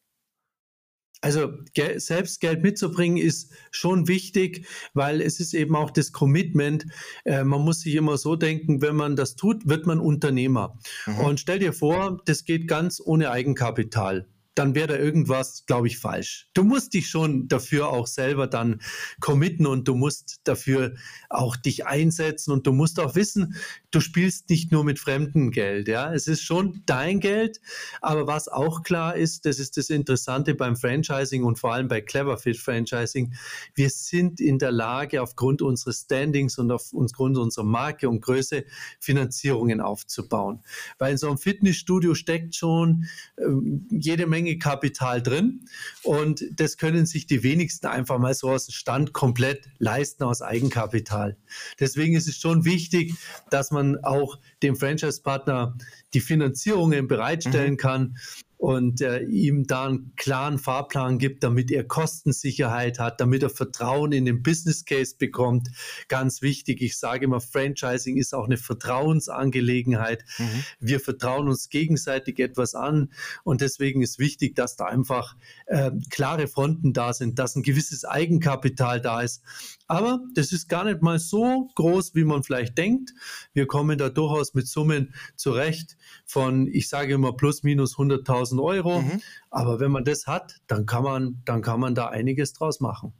Also 1.21 1.51
selbst 1.97 2.41
Geld 2.41 2.61
mitzubringen 2.61 3.17
ist 3.17 3.51
schon 3.71 4.07
wichtig, 4.07 4.67
weil 4.93 5.21
es 5.21 5.39
ist 5.39 5.53
eben 5.53 5.75
auch 5.75 5.89
das 5.89 6.11
Commitment. 6.11 6.85
Äh, 7.25 7.43
man 7.43 7.61
muss 7.61 7.81
sich 7.81 7.95
immer 7.95 8.17
so 8.17 8.35
denken, 8.35 8.81
wenn 8.81 8.95
man 8.95 9.15
das 9.15 9.35
tut, 9.35 9.67
wird 9.67 9.87
man 9.87 9.99
Unternehmer. 9.99 10.77
Mhm. 11.05 11.19
Und 11.19 11.39
stell 11.39 11.59
dir 11.59 11.73
vor, 11.73 12.21
das 12.25 12.45
geht 12.45 12.67
ganz 12.67 13.01
ohne 13.03 13.31
Eigenkapital 13.31 14.27
dann 14.57 14.73
wäre 14.73 14.87
da 14.87 14.97
irgendwas, 14.97 15.65
glaube 15.67 15.87
ich, 15.87 15.99
falsch. 15.99 16.47
Du 16.55 16.63
musst 16.63 16.93
dich 16.95 17.09
schon 17.09 17.47
dafür 17.47 17.89
auch 17.89 18.07
selber 18.07 18.47
dann 18.47 18.81
committen 19.19 19.67
und 19.67 19.87
du 19.87 19.93
musst 19.93 20.41
dafür 20.45 20.95
auch 21.29 21.55
dich 21.55 21.85
einsetzen 21.85 22.51
und 22.51 22.65
du 22.65 22.73
musst 22.73 22.99
auch 22.99 23.13
wissen, 23.13 23.55
du 23.91 23.99
spielst 23.99 24.49
nicht 24.49 24.71
nur 24.71 24.83
mit 24.83 24.99
fremdem 24.99 25.51
Geld. 25.51 25.87
Ja, 25.87 26.11
es 26.11 26.27
ist 26.27 26.41
schon 26.41 26.81
dein 26.87 27.19
Geld, 27.19 27.61
aber 28.01 28.25
was 28.25 28.47
auch 28.47 28.81
klar 28.81 29.15
ist, 29.15 29.45
das 29.45 29.59
ist 29.59 29.77
das 29.77 29.91
Interessante 29.91 30.55
beim 30.55 30.75
Franchising 30.75 31.43
und 31.43 31.59
vor 31.59 31.73
allem 31.73 31.87
bei 31.87 32.01
Cleverfit 32.01 32.57
Franchising. 32.57 33.33
Wir 33.75 33.91
sind 33.91 34.41
in 34.41 34.57
der 34.57 34.71
Lage, 34.71 35.21
aufgrund 35.21 35.61
unseres 35.61 36.01
Standings 36.01 36.57
und 36.57 36.71
aufgrund 36.71 37.37
unserer 37.37 37.65
Marke 37.65 38.09
und 38.09 38.21
Größe 38.21 38.65
Finanzierungen 38.99 39.81
aufzubauen. 39.81 40.63
Weil 40.97 41.11
in 41.11 41.17
so 41.17 41.27
einem 41.27 41.37
Fitnessstudio 41.37 42.15
steckt 42.15 42.55
schon 42.55 43.05
äh, 43.37 43.43
jede 43.91 44.25
Menge 44.25 44.46
Menge 44.47 44.57
Kapital 44.59 45.21
drin 45.21 45.65
und 46.03 46.43
das 46.53 46.77
können 46.77 47.05
sich 47.05 47.27
die 47.27 47.43
wenigsten 47.43 47.87
einfach 47.87 48.17
mal 48.17 48.33
so 48.33 48.49
aus 48.49 48.67
dem 48.67 48.71
Stand 48.71 49.13
komplett 49.13 49.69
leisten 49.77 50.23
aus 50.23 50.41
Eigenkapital. 50.41 51.37
Deswegen 51.79 52.15
ist 52.15 52.27
es 52.27 52.37
schon 52.37 52.65
wichtig, 52.65 53.13
dass 53.49 53.71
man 53.71 53.97
auch 54.03 54.39
dem 54.63 54.75
Franchise-Partner 54.75 55.77
die 56.13 56.21
Finanzierungen 56.21 57.07
bereitstellen 57.07 57.73
mhm. 57.73 57.77
kann 57.77 58.17
und 58.57 59.01
äh, 59.01 59.21
ihm 59.23 59.67
da 59.67 59.85
einen 59.85 60.13
klaren 60.15 60.57
Fahrplan 60.57 61.19
gibt, 61.19 61.43
damit 61.43 61.69
er 61.71 61.83
Kostensicherheit 61.83 62.99
hat, 62.99 63.21
damit 63.21 63.43
er 63.43 63.51
Vertrauen 63.51 64.11
in 64.11 64.25
den 64.25 64.41
Business 64.41 64.83
Case 64.83 65.15
bekommt. 65.17 65.69
Ganz 66.07 66.41
wichtig, 66.41 66.81
ich 66.81 66.97
sage 66.97 67.25
immer, 67.25 67.39
Franchising 67.39 68.17
ist 68.17 68.33
auch 68.33 68.45
eine 68.45 68.57
Vertrauensangelegenheit. 68.57 70.25
Mhm. 70.39 70.63
Wir 70.79 70.99
vertrauen 70.99 71.47
uns 71.47 71.69
gegenseitig 71.69 72.39
etwas 72.39 72.73
an 72.73 73.11
und 73.43 73.61
deswegen 73.61 74.01
ist 74.01 74.17
wichtig, 74.17 74.55
dass 74.55 74.75
da 74.75 74.85
einfach 74.85 75.35
äh, 75.67 75.91
klare 76.09 76.47
Fronten 76.47 76.93
da 76.93 77.13
sind, 77.13 77.37
dass 77.37 77.55
ein 77.55 77.63
gewisses 77.63 78.05
Eigenkapital 78.05 79.01
da 79.01 79.21
ist. 79.21 79.43
Aber 79.87 80.19
das 80.33 80.51
ist 80.51 80.67
gar 80.67 80.83
nicht 80.83 81.01
mal 81.01 81.17
so 81.17 81.69
groß, 81.75 82.13
wie 82.13 82.25
man 82.25 82.43
vielleicht 82.43 82.77
denkt. 82.77 83.13
Wir 83.53 83.67
kommen 83.67 83.97
da 83.97 84.09
durchaus 84.09 84.53
mit 84.53 84.67
Summen 84.67 85.13
zurecht 85.35 85.97
von, 86.25 86.67
ich 86.67 86.89
sage 86.89 87.13
immer, 87.13 87.33
plus 87.33 87.63
minus 87.63 87.95
100.000 87.95 88.61
Euro. 88.61 89.01
Mhm. 89.01 89.21
Aber 89.49 89.79
wenn 89.79 89.91
man 89.91 90.03
das 90.03 90.27
hat, 90.27 90.57
dann 90.67 90.85
kann 90.85 91.03
man, 91.03 91.41
dann 91.45 91.61
kann 91.61 91.79
man 91.79 91.95
da 91.95 92.07
einiges 92.07 92.53
draus 92.53 92.79
machen. 92.79 93.13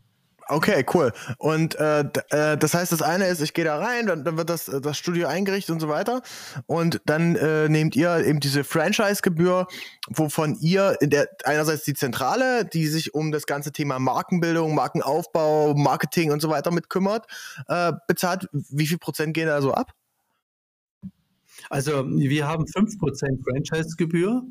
Okay, 0.50 0.86
cool. 0.94 1.12
Und 1.38 1.76
äh, 1.76 2.02
äh, 2.30 2.58
das 2.58 2.74
heißt, 2.74 2.92
das 2.92 3.02
eine 3.02 3.28
ist, 3.28 3.42
ich 3.42 3.54
gehe 3.54 3.66
da 3.66 3.78
rein, 3.78 4.08
dann, 4.08 4.24
dann 4.24 4.38
wird 4.38 4.50
das, 4.50 4.70
äh, 4.70 4.80
das 4.80 4.98
Studio 4.98 5.28
eingerichtet 5.28 5.74
und 5.74 5.80
so 5.80 5.90
weiter. 5.90 6.22
Und 6.68 7.02
dann 7.06 7.36
äh, 7.36 7.68
nehmt 7.68 7.96
ihr 7.96 8.26
eben 8.26 8.40
diese 8.40 8.64
Franchise-Gebühr, 8.64 9.68
wovon 10.08 10.58
ihr 10.62 10.98
in 11.02 11.10
der 11.10 11.28
einerseits 11.44 11.84
die 11.84 11.94
Zentrale, 11.94 12.66
die 12.66 12.88
sich 12.88 13.14
um 13.14 13.32
das 13.32 13.46
ganze 13.46 13.74
Thema 13.74 14.00
Markenbildung, 14.00 14.74
Markenaufbau, 14.74 15.74
Marketing 15.74 16.32
und 16.32 16.42
so 16.42 16.50
weiter 16.50 16.72
mit 16.72 16.90
kümmert, 16.90 17.26
äh, 17.68 17.92
bezahlt. 18.08 18.48
Wie 18.52 18.88
viel 18.88 19.00
Prozent 19.00 19.34
gehen 19.34 19.48
da 19.48 19.62
so 19.62 19.74
ab? 19.74 19.92
Also 21.70 22.06
wir 22.08 22.48
haben 22.48 22.66
5% 22.66 23.44
Franchise-Gebühr 23.44 24.44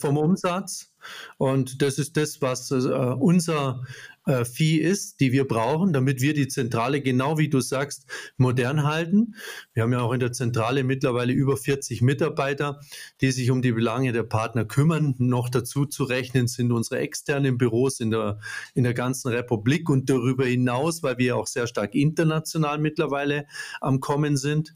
vom 0.00 0.16
Umsatz 0.16 0.92
und 1.38 1.82
das 1.82 1.98
ist 1.98 2.16
das, 2.16 2.42
was 2.42 2.70
äh, 2.70 2.76
unser 2.76 3.82
äh, 4.26 4.44
Fee 4.44 4.76
ist, 4.76 5.20
die 5.20 5.32
wir 5.32 5.46
brauchen, 5.46 5.92
damit 5.92 6.20
wir 6.20 6.34
die 6.34 6.48
Zentrale, 6.48 7.00
genau 7.00 7.38
wie 7.38 7.48
du 7.48 7.60
sagst, 7.60 8.06
modern 8.36 8.84
halten. 8.84 9.34
Wir 9.72 9.82
haben 9.82 9.92
ja 9.92 10.00
auch 10.00 10.12
in 10.12 10.20
der 10.20 10.32
Zentrale 10.32 10.84
mittlerweile 10.84 11.32
über 11.32 11.56
40 11.56 12.02
Mitarbeiter, 12.02 12.80
die 13.20 13.32
sich 13.32 13.50
um 13.50 13.62
die 13.62 13.72
Belange 13.72 14.12
der 14.12 14.22
Partner 14.22 14.64
kümmern. 14.64 15.14
Noch 15.18 15.48
dazu 15.48 15.86
zu 15.86 16.04
rechnen 16.04 16.46
sind 16.46 16.72
unsere 16.72 17.00
externen 17.00 17.58
Büros 17.58 18.00
in 18.00 18.10
der, 18.10 18.38
in 18.74 18.84
der 18.84 18.94
ganzen 18.94 19.28
Republik 19.28 19.88
und 19.88 20.08
darüber 20.08 20.44
hinaus, 20.44 21.02
weil 21.02 21.18
wir 21.18 21.36
auch 21.36 21.46
sehr 21.46 21.66
stark 21.66 21.94
international 21.94 22.78
mittlerweile 22.78 23.46
am 23.80 24.00
Kommen 24.00 24.36
sind. 24.36 24.74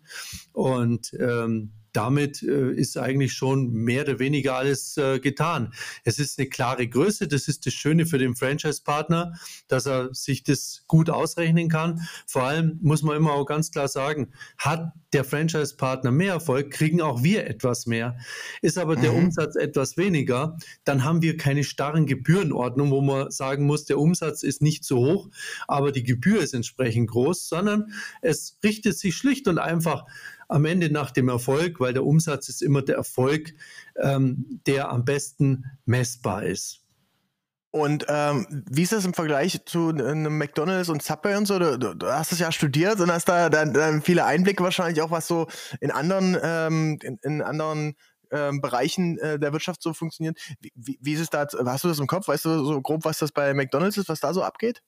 Und 0.53 1.13
ähm, 1.19 1.73
damit 1.97 2.43
äh, 2.43 2.73
ist 2.73 2.99
eigentlich 2.99 3.33
schon 3.33 3.73
mehr 3.73 4.03
oder 4.03 4.19
weniger 4.19 4.57
alles 4.57 4.97
äh, 4.99 5.19
getan. 5.19 5.73
Es 6.05 6.19
ist 6.19 6.39
eine 6.39 6.49
klare 6.49 6.87
Größe, 6.87 7.27
das 7.27 7.49
ist 7.49 7.65
das 7.65 7.73
Schöne 7.73 8.05
für 8.05 8.19
den 8.19 8.37
Franchise-Partner, 8.37 9.33
dass 9.69 9.87
er 9.87 10.13
sich 10.15 10.45
das 10.45 10.85
gut 10.87 11.09
ausrechnen 11.09 11.71
kann. 11.71 12.03
Vor 12.27 12.43
allem 12.43 12.79
muss 12.83 13.03
man 13.03 13.17
immer 13.17 13.33
auch 13.33 13.47
ganz 13.47 13.71
klar 13.71 13.89
sagen, 13.89 14.33
hat 14.59 14.93
der 15.15 15.25
Franchise-Partner 15.25 16.11
mehr 16.11 16.35
Erfolg, 16.35 16.71
kriegen 16.71 17.01
auch 17.01 17.23
wir 17.23 17.47
etwas 17.47 17.87
mehr. 17.87 18.19
Ist 18.61 18.77
aber 18.77 18.97
der 18.97 19.13
mhm. 19.13 19.25
Umsatz 19.25 19.57
etwas 19.57 19.97
weniger, 19.97 20.59
dann 20.85 21.03
haben 21.05 21.23
wir 21.23 21.39
keine 21.39 21.65
starren 21.65 22.05
Gebührenordnung, 22.05 22.91
wo 22.91 23.01
man 23.01 23.31
sagen 23.31 23.65
muss, 23.65 23.87
der 23.87 23.99
Umsatz 23.99 24.43
ist 24.43 24.61
nicht 24.61 24.85
so 24.85 24.99
hoch, 24.99 25.31
aber 25.67 25.93
die 25.93 26.03
Gebühr 26.03 26.43
ist 26.43 26.53
entsprechend 26.53 27.09
groß, 27.11 27.49
sondern 27.49 27.93
es 28.21 28.59
richtet 28.63 28.99
sich 28.99 29.17
schlicht 29.17 29.49
und 29.49 29.59
einfach 29.59 30.05
am 30.49 30.65
Ende 30.65 30.91
nach 30.91 31.11
dem 31.11 31.29
Erfolg, 31.29 31.81
weil 31.81 31.93
der 31.93 32.05
Umsatz 32.05 32.49
ist 32.49 32.63
immer 32.63 32.83
der 32.83 32.97
Erfolg, 32.97 33.55
ähm, 33.97 34.61
der 34.67 34.91
am 34.91 35.05
besten 35.05 35.65
messbar 35.85 36.45
ist. 36.45 36.83
Und 37.77 38.07
ähm, 38.09 38.65
wie 38.71 38.83
ist 38.83 38.93
das 38.93 39.05
im 39.05 39.13
Vergleich 39.13 39.61
zu 39.67 39.91
einem 39.91 40.39
McDonalds 40.39 40.89
und 40.89 41.03
Subway 41.03 41.37
und 41.37 41.47
so? 41.47 41.59
Du, 41.59 41.79
du, 41.79 41.95
du 41.95 42.07
hast 42.07 42.33
es 42.33 42.39
ja 42.39 42.51
studiert 42.51 43.01
und 43.01 43.13
hast 43.13 43.29
da 43.29 43.51
dann, 43.51 43.75
dann, 43.75 44.01
viele 44.01 44.25
Einblicke 44.25 44.65
wahrscheinlich 44.65 45.03
auch, 45.03 45.11
was 45.11 45.27
so 45.27 45.47
in 45.81 45.91
anderen, 45.91 46.39
ähm, 46.43 46.99
in, 47.03 47.19
in, 47.23 47.43
anderen 47.43 47.95
ähm, 48.31 48.63
Bereichen 48.63 49.19
äh, 49.19 49.39
der 49.39 49.53
Wirtschaft 49.53 49.83
so 49.83 49.93
funktioniert. 49.93 50.39
Wie, 50.59 50.73
wie, 50.75 50.99
wie, 51.03 51.13
ist 51.13 51.21
es 51.21 51.31
da? 51.31 51.47
Hast 51.67 51.85
du 51.85 51.89
das 51.89 51.99
im 51.99 52.07
Kopf? 52.07 52.29
Weißt 52.29 52.47
du 52.47 52.65
so 52.65 52.81
grob, 52.81 53.05
was 53.05 53.19
das 53.19 53.31
bei 53.31 53.53
McDonalds 53.53 53.99
ist, 53.99 54.09
was 54.09 54.21
da 54.21 54.33
so 54.33 54.43
abgeht? 54.43 54.81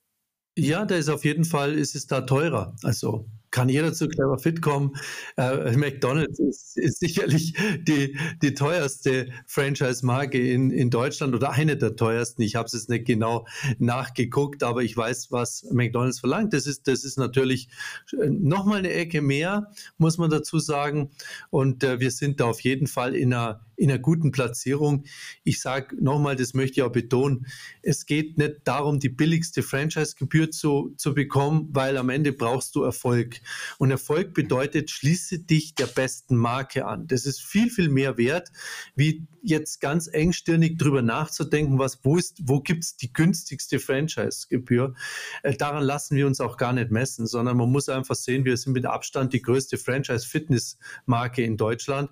Ja, 0.56 0.86
da 0.86 0.96
ist 0.96 1.10
auf 1.10 1.26
jeden 1.26 1.44
Fall, 1.44 1.74
ist 1.74 1.94
es 1.94 2.06
da 2.06 2.22
teurer. 2.22 2.74
Also 2.82 3.26
kann 3.50 3.68
jeder 3.68 3.92
zu 3.92 4.08
Clever 4.08 4.38
Fit 4.38 4.62
kommen. 4.62 4.94
Äh, 5.36 5.76
McDonald's 5.76 6.38
ist, 6.38 6.76
ist, 6.76 7.00
sicherlich 7.00 7.54
die, 7.80 8.18
die 8.42 8.54
teuerste 8.54 9.30
Franchise-Marke 9.46 10.38
in, 10.38 10.70
in 10.70 10.90
Deutschland 10.90 11.34
oder 11.34 11.50
eine 11.50 11.76
der 11.76 11.96
teuersten. 11.96 12.42
Ich 12.42 12.56
habe 12.56 12.66
es 12.66 12.72
jetzt 12.72 12.88
nicht 12.88 13.06
genau 13.06 13.46
nachgeguckt, 13.78 14.62
aber 14.62 14.82
ich 14.82 14.96
weiß, 14.96 15.30
was 15.30 15.66
McDonald's 15.70 16.20
verlangt. 16.20 16.52
Das 16.52 16.66
ist, 16.66 16.88
das 16.88 17.04
ist 17.04 17.18
natürlich 17.18 17.68
äh, 18.12 18.28
nochmal 18.28 18.78
eine 18.78 18.92
Ecke 18.92 19.22
mehr, 19.22 19.70
muss 19.96 20.18
man 20.18 20.30
dazu 20.30 20.58
sagen. 20.58 21.10
Und 21.50 21.84
äh, 21.84 22.00
wir 22.00 22.10
sind 22.10 22.40
da 22.40 22.46
auf 22.46 22.60
jeden 22.60 22.86
Fall 22.86 23.14
in 23.14 23.32
einer 23.32 23.67
in 23.78 23.90
einer 23.90 23.98
guten 23.98 24.32
Platzierung. 24.32 25.04
Ich 25.44 25.60
sage 25.60 25.96
nochmal, 26.02 26.36
das 26.36 26.52
möchte 26.52 26.80
ich 26.80 26.82
auch 26.82 26.92
betonen, 26.92 27.46
es 27.82 28.06
geht 28.06 28.36
nicht 28.36 28.56
darum, 28.64 28.98
die 28.98 29.08
billigste 29.08 29.62
Franchise-Gebühr 29.62 30.50
zu, 30.50 30.94
zu 30.96 31.14
bekommen, 31.14 31.68
weil 31.72 31.96
am 31.96 32.10
Ende 32.10 32.32
brauchst 32.32 32.74
du 32.74 32.82
Erfolg. 32.82 33.40
Und 33.78 33.90
Erfolg 33.90 34.34
bedeutet, 34.34 34.90
schließe 34.90 35.38
dich 35.38 35.74
der 35.74 35.86
besten 35.86 36.36
Marke 36.36 36.86
an. 36.86 37.06
Das 37.06 37.24
ist 37.24 37.40
viel, 37.40 37.70
viel 37.70 37.88
mehr 37.88 38.18
wert, 38.18 38.50
wie 38.96 39.26
jetzt 39.42 39.80
ganz 39.80 40.08
engstirnig 40.08 40.76
drüber 40.76 41.02
nachzudenken, 41.02 41.78
was, 41.78 42.00
wo 42.02 42.18
wo 42.40 42.60
gibt's 42.60 42.96
die 42.96 43.12
günstigste 43.12 43.78
Franchise-Gebühr. 43.78 44.94
Äh, 45.44 45.54
daran 45.56 45.84
lassen 45.84 46.16
wir 46.16 46.26
uns 46.26 46.40
auch 46.40 46.56
gar 46.56 46.72
nicht 46.72 46.90
messen, 46.90 47.26
sondern 47.26 47.56
man 47.56 47.70
muss 47.70 47.88
einfach 47.88 48.16
sehen, 48.16 48.44
wir 48.44 48.56
sind 48.56 48.72
mit 48.72 48.86
Abstand 48.86 49.32
die 49.32 49.40
größte 49.40 49.78
Franchise-Fitness-Marke 49.78 51.42
in 51.42 51.56
Deutschland 51.56 52.10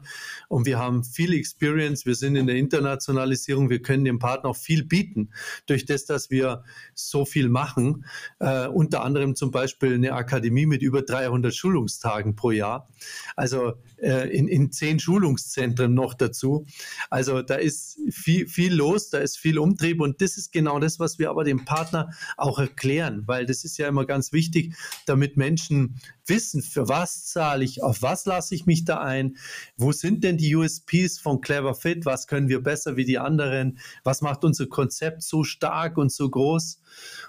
und 0.49 0.65
wir 0.65 0.79
haben 0.79 1.03
viel 1.03 1.35
Experience, 1.57 2.05
wir 2.05 2.15
sind 2.15 2.37
in 2.37 2.47
der 2.47 2.57
Internationalisierung, 2.57 3.71
wir 3.71 3.81
können 3.81 4.05
dem 4.05 4.19
Partner 4.19 4.51
auch 4.51 4.57
viel 4.57 4.85
bieten, 4.85 5.31
durch 5.65 5.87
das, 5.87 6.05
dass 6.05 6.31
wir 6.31 6.65
so 6.95 7.25
viel 7.25 7.49
machen. 7.49 8.05
Äh, 8.41 8.67
unter 8.67 9.03
anderem 9.03 9.35
zum 9.35 9.51
Beispiel 9.51 9.95
eine 9.95 10.13
Akademie 10.13 10.67
mit 10.67 10.83
über 10.83 11.01
300 11.01 11.55
Schulungstagen 11.55 12.37
pro 12.37 12.51
Jahr, 12.51 12.91
also 13.37 13.73
äh, 13.97 14.29
in, 14.37 14.49
in 14.49 14.71
zehn 14.71 14.99
Schulungszentren 14.99 15.95
noch 15.95 16.13
dazu. 16.13 16.67
Also 17.09 17.41
da 17.41 17.55
ist 17.55 17.99
viel, 18.11 18.47
viel 18.49 18.75
los, 18.75 19.09
da 19.09 19.19
ist 19.19 19.39
viel 19.39 19.59
Umtrieb 19.59 20.03
und 20.03 20.21
das 20.21 20.37
ist 20.37 20.53
genau 20.53 20.79
das, 20.79 21.01
was 21.01 21.19
wir 21.19 21.31
aber 21.31 21.45
dem 21.45 21.65
Partner 21.65 22.11
auch 22.37 22.59
erklären, 22.59 23.23
weil 23.27 23.47
das 23.47 23.65
ist 23.65 23.79
ja 23.79 23.89
immer 23.89 24.05
ganz 24.05 24.33
wichtig, 24.33 24.75
damit 25.07 25.39
Menschen 25.39 26.01
wissen, 26.27 26.61
für 26.61 26.89
was 26.89 27.25
zahle 27.27 27.65
ich, 27.65 27.83
auf 27.83 28.03
was 28.03 28.27
lasse 28.27 28.55
ich 28.55 28.67
mich 28.67 28.85
da 28.85 28.99
ein, 28.99 29.37
wo 29.77 29.93
sind 29.93 30.25
denn 30.25 30.37
die 30.37 30.55
USPs 30.55 31.19
von 31.19 31.41
Clever 31.47 31.77
Fit, 31.77 32.05
was 32.05 32.27
können 32.27 32.49
wir 32.49 32.61
besser 32.61 32.97
wie 32.97 33.05
die 33.05 33.21
anderen, 33.21 33.79
was 34.03 34.21
macht 34.21 34.43
unser 34.43 34.67
Konzept 34.67 35.23
so 35.23 35.45
stark 35.45 35.97
und 35.97 36.11
so 36.11 36.29
groß. 36.29 36.81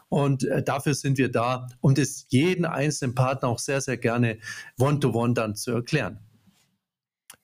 Und 0.09 0.43
äh, 0.43 0.63
dafür 0.63 0.95
sind 0.95 1.19
wir 1.19 1.29
da, 1.29 1.67
um 1.81 1.93
das 1.93 2.25
jeden 2.29 2.65
einzelnen 2.65 3.13
Partner 3.13 3.49
auch 3.49 3.59
sehr, 3.59 3.79
sehr 3.79 3.97
gerne 3.97 4.39
one-to-one 4.79 5.33
-one 5.33 5.33
dann 5.35 5.55
zu 5.55 5.71
erklären. 5.71 6.19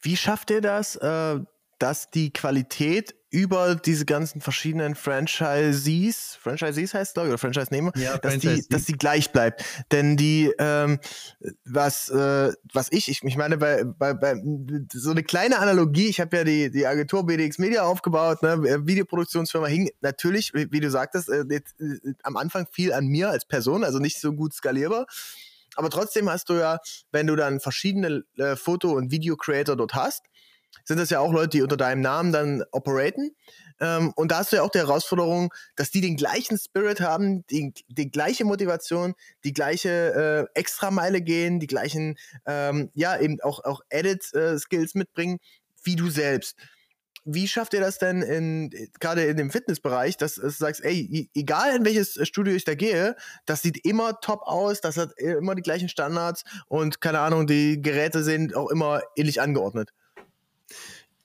Wie 0.01 0.17
schafft 0.17 0.49
ihr 0.49 0.61
das, 0.61 0.95
äh, 0.95 1.39
dass 1.77 2.09
die 2.09 2.33
Qualität 2.33 3.13
über 3.33 3.73
diese 3.73 4.05
ganzen 4.05 4.41
verschiedenen 4.41 4.93
Franchisees, 4.93 6.37
Franchisees 6.39 6.93
heißt 6.93 7.17
es, 7.17 7.23
oder 7.23 7.39
Franchise-Nehmer, 7.39 7.91
ja, 7.95 8.19
dass, 8.19 8.37
die, 8.37 8.63
dass 8.69 8.85
die 8.85 8.93
gleich 8.93 9.31
bleibt. 9.31 9.65
Denn 9.91 10.15
die, 10.17 10.53
ähm, 10.59 10.99
was, 11.65 12.09
äh, 12.09 12.53
was 12.71 12.91
ich, 12.91 13.09
ich, 13.09 13.23
ich 13.23 13.35
meine, 13.35 13.57
bei, 13.57 13.85
bei, 13.85 14.13
bei 14.13 14.35
so 14.93 15.09
eine 15.09 15.23
kleine 15.23 15.57
Analogie, 15.57 16.09
ich 16.09 16.21
habe 16.21 16.37
ja 16.37 16.43
die, 16.43 16.69
die 16.69 16.85
Agentur 16.85 17.25
BDX 17.25 17.57
Media 17.57 17.81
aufgebaut, 17.81 18.43
ne, 18.43 18.85
Videoproduktionsfirma 18.85 19.65
hing 19.65 19.89
natürlich, 20.01 20.53
wie, 20.53 20.71
wie 20.71 20.79
du 20.79 20.91
sagtest, 20.91 21.27
äh, 21.29 21.43
jetzt, 21.49 21.81
äh, 21.81 22.13
am 22.21 22.37
Anfang 22.37 22.67
viel 22.71 22.93
an 22.93 23.07
mir 23.07 23.31
als 23.31 23.47
Person, 23.47 23.83
also 23.83 23.97
nicht 23.97 24.21
so 24.21 24.33
gut 24.33 24.53
skalierbar. 24.53 25.07
Aber 25.75 25.89
trotzdem 25.89 26.29
hast 26.29 26.49
du 26.49 26.53
ja, 26.53 26.77
wenn 27.11 27.25
du 27.25 27.35
dann 27.35 27.59
verschiedene 27.59 28.23
äh, 28.37 28.55
Foto- 28.55 28.91
und 28.91 29.09
Video-Creator 29.09 29.75
dort 29.75 29.95
hast, 29.95 30.23
sind 30.83 30.99
das 30.99 31.09
ja 31.09 31.19
auch 31.19 31.31
Leute, 31.31 31.49
die 31.49 31.61
unter 31.61 31.77
deinem 31.77 32.01
Namen 32.01 32.31
dann 32.31 32.63
operaten. 32.71 33.35
Ähm, 33.79 34.13
und 34.15 34.31
da 34.31 34.39
hast 34.39 34.51
du 34.51 34.57
ja 34.57 34.63
auch 34.63 34.69
die 34.69 34.79
Herausforderung, 34.79 35.53
dass 35.75 35.91
die 35.91 36.01
den 36.01 36.15
gleichen 36.15 36.57
Spirit 36.57 37.01
haben, 37.01 37.45
die, 37.47 37.73
die 37.87 38.11
gleiche 38.11 38.45
Motivation, 38.45 39.13
die 39.43 39.53
gleiche 39.53 40.47
äh, 40.55 40.59
Extrameile 40.59 41.21
gehen, 41.21 41.59
die 41.59 41.67
gleichen, 41.67 42.17
ähm, 42.45 42.91
ja, 42.93 43.19
eben 43.19 43.39
auch, 43.41 43.63
auch 43.63 43.81
Edit-Skills 43.89 44.95
äh, 44.95 44.97
mitbringen, 44.97 45.39
wie 45.83 45.95
du 45.95 46.09
selbst. 46.09 46.55
Wie 47.25 47.47
schafft 47.47 47.73
ihr 47.73 47.79
das 47.79 47.99
denn 47.99 48.21
in, 48.21 48.69
gerade 48.99 49.23
in 49.23 49.37
dem 49.37 49.49
Fitnessbereich, 49.49 50.17
dass 50.17 50.35
du 50.35 50.49
sagst, 50.49 50.83
ey, 50.83 51.29
egal 51.33 51.77
in 51.77 51.85
welches 51.85 52.19
Studio 52.27 52.53
ich 52.53 52.65
da 52.65 52.75
gehe, 52.75 53.15
das 53.45 53.61
sieht 53.61 53.85
immer 53.85 54.19
top 54.19 54.41
aus, 54.43 54.81
das 54.81 54.97
hat 54.97 55.17
immer 55.17 55.55
die 55.55 55.61
gleichen 55.61 55.87
Standards 55.87 56.43
und 56.67 56.99
keine 56.99 57.19
Ahnung, 57.19 57.47
die 57.47 57.81
Geräte 57.81 58.23
sind 58.23 58.55
auch 58.55 58.69
immer 58.69 59.01
ähnlich 59.15 59.39
angeordnet? 59.39 59.91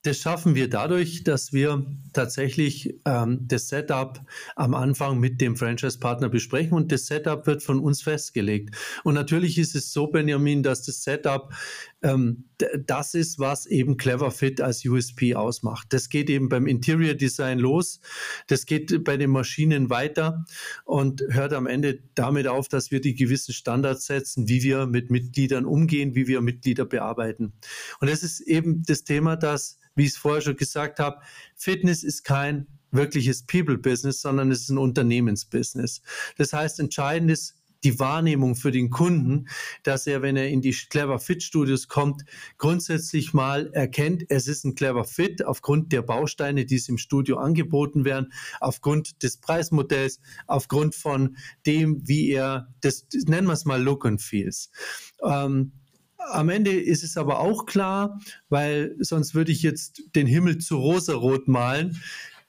Das 0.02 0.18
schaffen 0.18 0.54
wir 0.54 0.70
dadurch, 0.70 1.24
dass 1.24 1.52
wir 1.52 1.84
tatsächlich 2.12 2.94
ähm, 3.04 3.40
das 3.48 3.68
Setup 3.68 4.20
am 4.54 4.74
Anfang 4.74 5.18
mit 5.18 5.40
dem 5.40 5.56
Franchise-Partner 5.56 6.28
besprechen 6.28 6.74
und 6.74 6.92
das 6.92 7.06
Setup 7.06 7.46
wird 7.46 7.64
von 7.64 7.80
uns 7.80 8.02
festgelegt. 8.02 8.76
Und 9.02 9.14
natürlich 9.14 9.58
ist 9.58 9.74
es 9.74 9.92
so, 9.92 10.06
Benjamin, 10.06 10.62
dass 10.62 10.82
das 10.82 11.02
Setup 11.02 11.52
das 12.00 13.14
ist, 13.14 13.38
was 13.38 13.66
eben 13.66 13.96
Clever 13.96 14.30
Fit 14.30 14.60
als 14.60 14.84
USP 14.84 15.34
ausmacht. 15.34 15.88
Das 15.90 16.08
geht 16.08 16.30
eben 16.30 16.48
beim 16.48 16.66
Interior 16.66 17.14
Design 17.14 17.58
los, 17.58 18.00
das 18.46 18.66
geht 18.66 19.02
bei 19.04 19.16
den 19.16 19.30
Maschinen 19.30 19.90
weiter 19.90 20.44
und 20.84 21.22
hört 21.28 21.52
am 21.52 21.66
Ende 21.66 21.98
damit 22.14 22.46
auf, 22.46 22.68
dass 22.68 22.90
wir 22.90 23.00
die 23.00 23.14
gewissen 23.14 23.52
Standards 23.52 24.06
setzen, 24.06 24.48
wie 24.48 24.62
wir 24.62 24.86
mit 24.86 25.10
Mitgliedern 25.10 25.64
umgehen, 25.64 26.14
wie 26.14 26.28
wir 26.28 26.40
Mitglieder 26.40 26.84
bearbeiten. 26.84 27.52
Und 28.00 28.10
das 28.10 28.22
ist 28.22 28.40
eben 28.40 28.84
das 28.84 29.02
Thema, 29.04 29.36
dass 29.36 29.78
wie 29.98 30.04
ich 30.04 30.10
es 30.10 30.16
vorher 30.16 30.40
schon 30.40 30.56
gesagt 30.56 31.00
habe, 31.00 31.20
Fitness 31.56 32.04
ist 32.04 32.22
kein 32.22 32.68
wirkliches 32.90 33.44
People-Business, 33.44 34.22
sondern 34.22 34.50
es 34.50 34.62
ist 34.62 34.70
ein 34.70 34.78
Unternehmensbusiness. 34.78 36.00
Das 36.38 36.52
heißt, 36.52 36.80
entscheidend 36.80 37.32
ist 37.32 37.56
die 37.84 37.98
Wahrnehmung 37.98 38.56
für 38.56 38.70
den 38.70 38.90
Kunden, 38.90 39.48
dass 39.82 40.06
er, 40.06 40.22
wenn 40.22 40.36
er 40.36 40.48
in 40.48 40.60
die 40.60 40.72
Clever 40.72 41.18
Fit 41.18 41.42
Studios 41.42 41.88
kommt, 41.88 42.24
grundsätzlich 42.56 43.32
mal 43.32 43.70
erkennt, 43.72 44.24
es 44.28 44.48
ist 44.48 44.64
ein 44.64 44.74
Clever 44.74 45.04
Fit 45.04 45.44
aufgrund 45.44 45.92
der 45.92 46.02
Bausteine, 46.02 46.64
die 46.64 46.76
es 46.76 46.88
im 46.88 46.98
Studio 46.98 47.38
angeboten 47.38 48.04
werden, 48.04 48.32
aufgrund 48.60 49.22
des 49.22 49.38
Preismodells, 49.38 50.20
aufgrund 50.46 50.94
von 50.94 51.36
dem, 51.66 52.06
wie 52.06 52.30
er, 52.30 52.68
das 52.80 53.06
nennen 53.26 53.46
wir 53.46 53.54
es 53.54 53.64
mal 53.64 53.82
Look 53.82 54.06
and 54.06 54.20
Feels. 54.20 54.70
Ähm, 55.22 55.72
am 56.30 56.48
Ende 56.48 56.72
ist 56.72 57.04
es 57.04 57.16
aber 57.16 57.40
auch 57.40 57.64
klar, 57.66 58.20
weil 58.48 58.96
sonst 58.98 59.34
würde 59.34 59.52
ich 59.52 59.62
jetzt 59.62 60.02
den 60.14 60.26
Himmel 60.26 60.58
zu 60.58 60.76
rosarot 60.76 61.48
malen. 61.48 62.00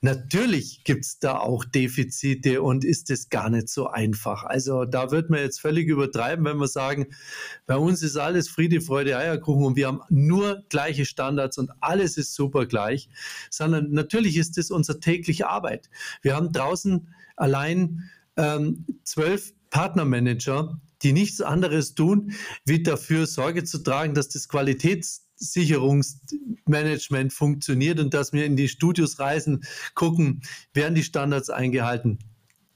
Natürlich 0.01 0.85
gibt 0.85 1.03
es 1.03 1.19
da 1.19 1.37
auch 1.39 1.65
Defizite 1.65 2.61
und 2.61 2.85
ist 2.85 3.09
es 3.09 3.29
gar 3.29 3.49
nicht 3.49 3.67
so 3.67 3.87
einfach. 3.87 4.45
Also 4.45 4.85
da 4.85 5.11
wird 5.11 5.29
man 5.29 5.39
jetzt 5.39 5.59
völlig 5.59 5.89
übertreiben, 5.89 6.45
wenn 6.45 6.57
wir 6.57 6.69
sagen, 6.69 7.07
bei 7.65 7.75
uns 7.75 8.01
ist 8.01 8.15
alles 8.15 8.47
Friede, 8.47 8.79
Freude, 8.79 9.17
Eierkuchen 9.17 9.65
und 9.65 9.75
wir 9.75 9.87
haben 9.87 10.01
nur 10.09 10.63
gleiche 10.69 11.03
Standards 11.03 11.57
und 11.57 11.71
alles 11.81 12.17
ist 12.17 12.33
super 12.33 12.65
gleich, 12.65 13.09
sondern 13.49 13.91
natürlich 13.91 14.37
ist 14.37 14.57
das 14.57 14.71
unsere 14.71 15.01
tägliche 15.01 15.49
Arbeit. 15.49 15.89
Wir 16.21 16.33
haben 16.33 16.53
draußen 16.53 17.13
allein 17.35 18.09
ähm, 18.37 18.85
zwölf 19.03 19.53
Partnermanager, 19.69 20.79
die 21.03 21.11
nichts 21.11 21.41
anderes 21.41 21.93
tun, 21.93 22.31
wie 22.65 22.83
dafür 22.83 23.27
Sorge 23.27 23.65
zu 23.65 23.79
tragen, 23.79 24.13
dass 24.13 24.29
das 24.29 24.47
Qualitätssicherungsmanagement 25.39 27.33
funktioniert 27.33 27.99
und 27.99 28.13
dass 28.13 28.31
wir 28.33 28.45
in 28.45 28.55
die 28.55 28.67
Studios 28.67 29.17
reisen, 29.19 29.63
gucken, 29.95 30.41
werden 30.73 30.93
die 30.95 31.03
Standards 31.03 31.49
eingehalten. 31.49 32.19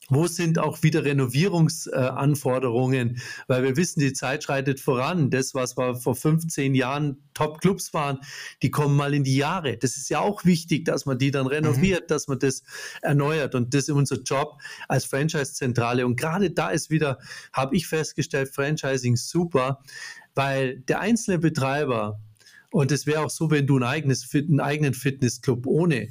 Wo 0.09 0.27
sind 0.27 0.59
auch 0.59 0.83
wieder 0.83 1.05
Renovierungsanforderungen? 1.05 3.21
Weil 3.47 3.63
wir 3.63 3.77
wissen, 3.77 4.01
die 4.01 4.11
Zeit 4.11 4.43
schreitet 4.43 4.81
voran. 4.81 5.29
Das, 5.29 5.55
was 5.55 5.77
wir 5.77 5.95
vor 5.95 6.13
15 6.13 6.75
Jahren 6.75 7.23
Top-Clubs 7.33 7.93
waren, 7.93 8.19
die 8.61 8.69
kommen 8.69 8.97
mal 8.97 9.13
in 9.13 9.23
die 9.23 9.37
Jahre. 9.37 9.77
Das 9.77 9.95
ist 9.95 10.09
ja 10.09 10.19
auch 10.19 10.43
wichtig, 10.43 10.83
dass 10.83 11.05
man 11.05 11.17
die 11.17 11.31
dann 11.31 11.47
renoviert, 11.47 12.01
mhm. 12.01 12.07
dass 12.07 12.27
man 12.27 12.37
das 12.37 12.63
erneuert. 13.01 13.55
Und 13.55 13.73
das 13.73 13.83
ist 13.83 13.91
unser 13.91 14.21
Job 14.21 14.57
als 14.89 15.05
Franchise-Zentrale. 15.05 16.05
Und 16.05 16.19
gerade 16.19 16.51
da 16.51 16.67
ist 16.69 16.89
wieder, 16.89 17.17
habe 17.53 17.77
ich 17.77 17.87
festgestellt, 17.87 18.53
Franchising 18.53 19.15
super, 19.15 19.81
weil 20.35 20.81
der 20.81 20.99
einzelne 20.99 21.39
Betreiber, 21.39 22.19
und 22.73 22.91
es 22.91 23.05
wäre 23.05 23.23
auch 23.23 23.29
so, 23.29 23.51
wenn 23.51 23.67
du 23.67 23.77
ein 23.77 23.83
eigenes, 23.83 24.27
einen 24.33 24.59
eigenen 24.59 24.95
Fitnessclub 24.95 25.67
ohne 25.67 26.09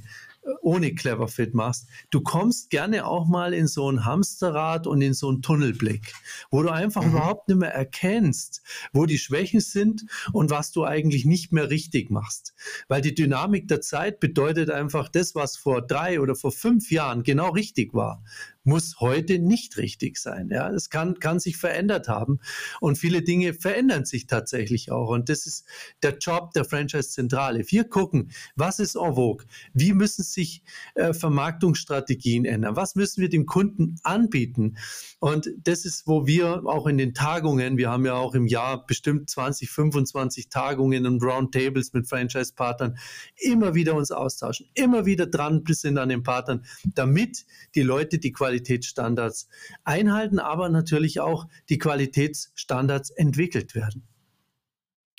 ohne 0.60 0.94
Clever 0.94 1.28
Fit 1.28 1.54
machst, 1.54 1.88
du 2.10 2.20
kommst 2.20 2.70
gerne 2.70 3.06
auch 3.06 3.28
mal 3.28 3.54
in 3.54 3.68
so 3.68 3.88
ein 3.90 4.04
Hamsterrad 4.04 4.88
und 4.88 5.00
in 5.00 5.14
so 5.14 5.28
einen 5.28 5.40
Tunnelblick, 5.40 6.14
wo 6.50 6.62
du 6.62 6.70
einfach 6.70 7.04
mhm. 7.04 7.10
überhaupt 7.10 7.48
nicht 7.48 7.58
mehr 7.58 7.72
erkennst, 7.72 8.62
wo 8.92 9.06
die 9.06 9.18
Schwächen 9.18 9.60
sind 9.60 10.04
und 10.32 10.50
was 10.50 10.72
du 10.72 10.84
eigentlich 10.84 11.24
nicht 11.24 11.52
mehr 11.52 11.70
richtig 11.70 12.10
machst. 12.10 12.54
Weil 12.88 13.02
die 13.02 13.14
Dynamik 13.14 13.68
der 13.68 13.80
Zeit 13.80 14.18
bedeutet 14.18 14.70
einfach, 14.70 15.08
das, 15.08 15.36
was 15.36 15.56
vor 15.56 15.80
drei 15.80 16.20
oder 16.20 16.34
vor 16.34 16.50
fünf 16.50 16.90
Jahren 16.90 17.22
genau 17.22 17.50
richtig 17.50 17.94
war, 17.94 18.24
muss 18.64 19.00
heute 19.00 19.38
nicht 19.38 19.76
richtig 19.76 20.18
sein. 20.18 20.48
Ja, 20.50 20.70
es 20.70 20.90
kann, 20.90 21.18
kann 21.18 21.40
sich 21.40 21.56
verändert 21.56 22.08
haben 22.08 22.40
und 22.80 22.96
viele 22.96 23.22
Dinge 23.22 23.54
verändern 23.54 24.04
sich 24.04 24.26
tatsächlich 24.26 24.90
auch. 24.90 25.08
Und 25.08 25.28
das 25.28 25.46
ist 25.46 25.66
der 26.02 26.18
Job 26.18 26.52
der 26.52 26.64
Franchise-Zentrale. 26.64 27.64
Wir 27.68 27.84
gucken, 27.84 28.30
was 28.54 28.78
ist 28.78 28.94
en 28.94 29.14
vogue? 29.14 29.46
Wie 29.72 29.92
müssen 29.92 30.22
sich 30.22 30.62
äh, 30.94 31.12
Vermarktungsstrategien 31.12 32.44
ändern? 32.44 32.76
Was 32.76 32.94
müssen 32.94 33.20
wir 33.20 33.28
dem 33.28 33.46
Kunden 33.46 33.96
anbieten? 34.02 34.76
Und 35.18 35.50
das 35.64 35.84
ist, 35.84 36.06
wo 36.06 36.26
wir 36.26 36.64
auch 36.66 36.86
in 36.86 36.98
den 36.98 37.14
Tagungen, 37.14 37.76
wir 37.76 37.90
haben 37.90 38.06
ja 38.06 38.14
auch 38.14 38.34
im 38.34 38.46
Jahr 38.46 38.86
bestimmt 38.86 39.28
20, 39.28 39.70
25 39.70 40.48
Tagungen 40.48 41.06
und 41.06 41.22
Roundtables 41.22 41.92
mit 41.92 42.08
Franchise-Partnern, 42.08 42.96
immer 43.36 43.74
wieder 43.74 43.94
uns 43.94 44.10
austauschen, 44.10 44.66
immer 44.74 45.06
wieder 45.06 45.26
dran 45.26 45.62
sind 45.68 45.98
an 45.98 46.10
den 46.10 46.22
Partnern, 46.22 46.64
damit 46.94 47.44
die 47.74 47.82
Leute 47.82 48.18
die 48.18 48.32
Qualität 48.32 48.51
Qualitätsstandards 48.52 49.48
einhalten, 49.84 50.38
aber 50.38 50.68
natürlich 50.68 51.20
auch 51.20 51.46
die 51.68 51.78
Qualitätsstandards 51.78 53.10
entwickelt 53.10 53.74
werden. 53.74 54.06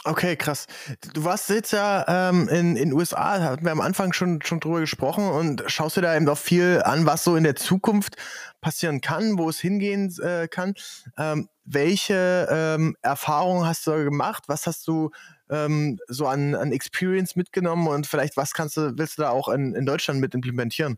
Okay, 0.05 0.35
krass. 0.35 0.67
Du 1.13 1.23
warst 1.23 1.49
jetzt 1.49 1.71
ja 1.71 2.29
ähm, 2.29 2.49
in 2.49 2.75
den 2.75 2.91
USA, 2.91 3.39
hatten 3.39 3.63
wir 3.63 3.71
am 3.71 3.79
Anfang 3.79 4.11
schon, 4.11 4.41
schon 4.41 4.59
drüber 4.59 4.81
gesprochen 4.81 5.29
und 5.29 5.63
schaust 5.67 5.95
dir 5.95 6.01
da 6.01 6.13
eben 6.15 6.27
auch 6.27 6.37
viel 6.37 6.81
an, 6.83 7.05
was 7.05 7.23
so 7.23 7.37
in 7.37 7.45
der 7.45 7.55
Zukunft 7.55 8.17
passieren 8.59 8.99
kann, 8.99 9.37
wo 9.37 9.47
es 9.49 9.59
hingehen 9.59 10.13
äh, 10.21 10.49
kann. 10.49 10.73
Ähm, 11.17 11.47
welche 11.63 12.47
ähm, 12.51 12.97
Erfahrungen 13.01 13.65
hast 13.65 13.87
du 13.87 13.91
da 13.91 14.03
gemacht? 14.03 14.43
Was 14.47 14.67
hast 14.67 14.85
du 14.89 15.11
ähm, 15.49 15.97
so 16.09 16.27
an, 16.27 16.53
an 16.53 16.73
Experience 16.73 17.37
mitgenommen 17.37 17.87
und 17.87 18.05
vielleicht 18.05 18.35
was 18.35 18.53
kannst 18.53 18.75
du, 18.75 18.97
willst 18.97 19.17
du 19.17 19.21
da 19.21 19.29
auch 19.29 19.47
in, 19.47 19.73
in 19.73 19.85
Deutschland 19.85 20.19
mit 20.19 20.35
implementieren? 20.35 20.97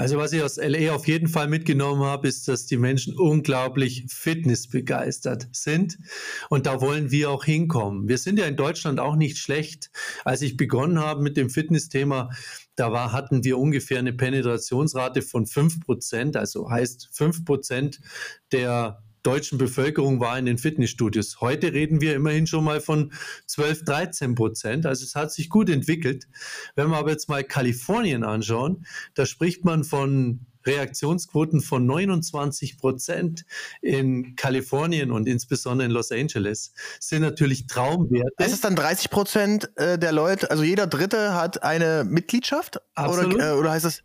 Also 0.00 0.16
was 0.16 0.32
ich 0.32 0.42
aus 0.42 0.56
LA 0.56 0.94
auf 0.94 1.06
jeden 1.06 1.28
Fall 1.28 1.46
mitgenommen 1.46 2.02
habe, 2.02 2.26
ist, 2.26 2.48
dass 2.48 2.64
die 2.64 2.78
Menschen 2.78 3.18
unglaublich 3.18 4.06
fitnessbegeistert 4.08 5.48
sind. 5.52 5.98
Und 6.48 6.64
da 6.64 6.80
wollen 6.80 7.10
wir 7.10 7.30
auch 7.30 7.44
hinkommen. 7.44 8.08
Wir 8.08 8.16
sind 8.16 8.38
ja 8.38 8.46
in 8.46 8.56
Deutschland 8.56 8.98
auch 8.98 9.14
nicht 9.14 9.36
schlecht. 9.36 9.90
Als 10.24 10.40
ich 10.40 10.56
begonnen 10.56 11.00
habe 11.00 11.22
mit 11.22 11.36
dem 11.36 11.50
Fitnessthema, 11.50 12.30
da 12.76 12.92
war, 12.92 13.12
hatten 13.12 13.44
wir 13.44 13.58
ungefähr 13.58 13.98
eine 13.98 14.14
Penetrationsrate 14.14 15.20
von 15.20 15.44
5%. 15.44 16.38
Also 16.38 16.70
heißt 16.70 17.10
5% 17.14 18.00
der 18.52 19.02
deutschen 19.22 19.58
Bevölkerung 19.58 20.20
war 20.20 20.38
in 20.38 20.46
den 20.46 20.58
Fitnessstudios. 20.58 21.40
Heute 21.40 21.72
reden 21.72 22.00
wir 22.00 22.14
immerhin 22.14 22.46
schon 22.46 22.64
mal 22.64 22.80
von 22.80 23.12
12, 23.46 23.84
13 23.84 24.34
Prozent. 24.34 24.86
Also 24.86 25.04
es 25.04 25.14
hat 25.14 25.32
sich 25.32 25.48
gut 25.48 25.68
entwickelt. 25.68 26.26
Wenn 26.74 26.88
wir 26.88 26.96
aber 26.96 27.10
jetzt 27.10 27.28
mal 27.28 27.44
Kalifornien 27.44 28.24
anschauen, 28.24 28.86
da 29.14 29.26
spricht 29.26 29.64
man 29.64 29.84
von 29.84 30.46
Reaktionsquoten 30.66 31.60
von 31.60 31.86
29 31.86 32.78
Prozent 32.78 33.44
in 33.80 34.36
Kalifornien 34.36 35.10
und 35.10 35.26
insbesondere 35.26 35.86
in 35.86 35.92
Los 35.92 36.12
Angeles 36.12 36.72
sind 36.98 37.22
natürlich 37.22 37.66
Traumwerte. 37.66 38.32
Das 38.36 38.52
ist 38.52 38.64
dann 38.64 38.76
30 38.76 39.10
Prozent 39.10 39.70
äh, 39.76 39.98
der 39.98 40.12
Leute, 40.12 40.50
also 40.50 40.62
jeder 40.62 40.86
Dritte 40.86 41.34
hat 41.34 41.62
eine 41.62 42.04
Mitgliedschaft? 42.04 42.78
Absolut. 42.94 43.36
Oder, 43.36 43.52
äh, 43.52 43.58
oder 43.58 43.70
heißt 43.70 43.84
das? 43.84 44.02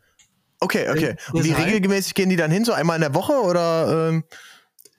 Okay, 0.61 0.89
okay. 0.89 1.15
Und 1.33 1.43
wie 1.43 1.51
regelmäßig 1.51 2.13
gehen 2.13 2.29
die 2.29 2.37
dann 2.37 2.49
hin? 2.49 2.63
So 2.63 2.71
einmal 2.71 2.95
in 2.95 3.01
der 3.01 3.13
Woche 3.13 3.33
oder? 3.33 4.09
Ähm 4.09 4.23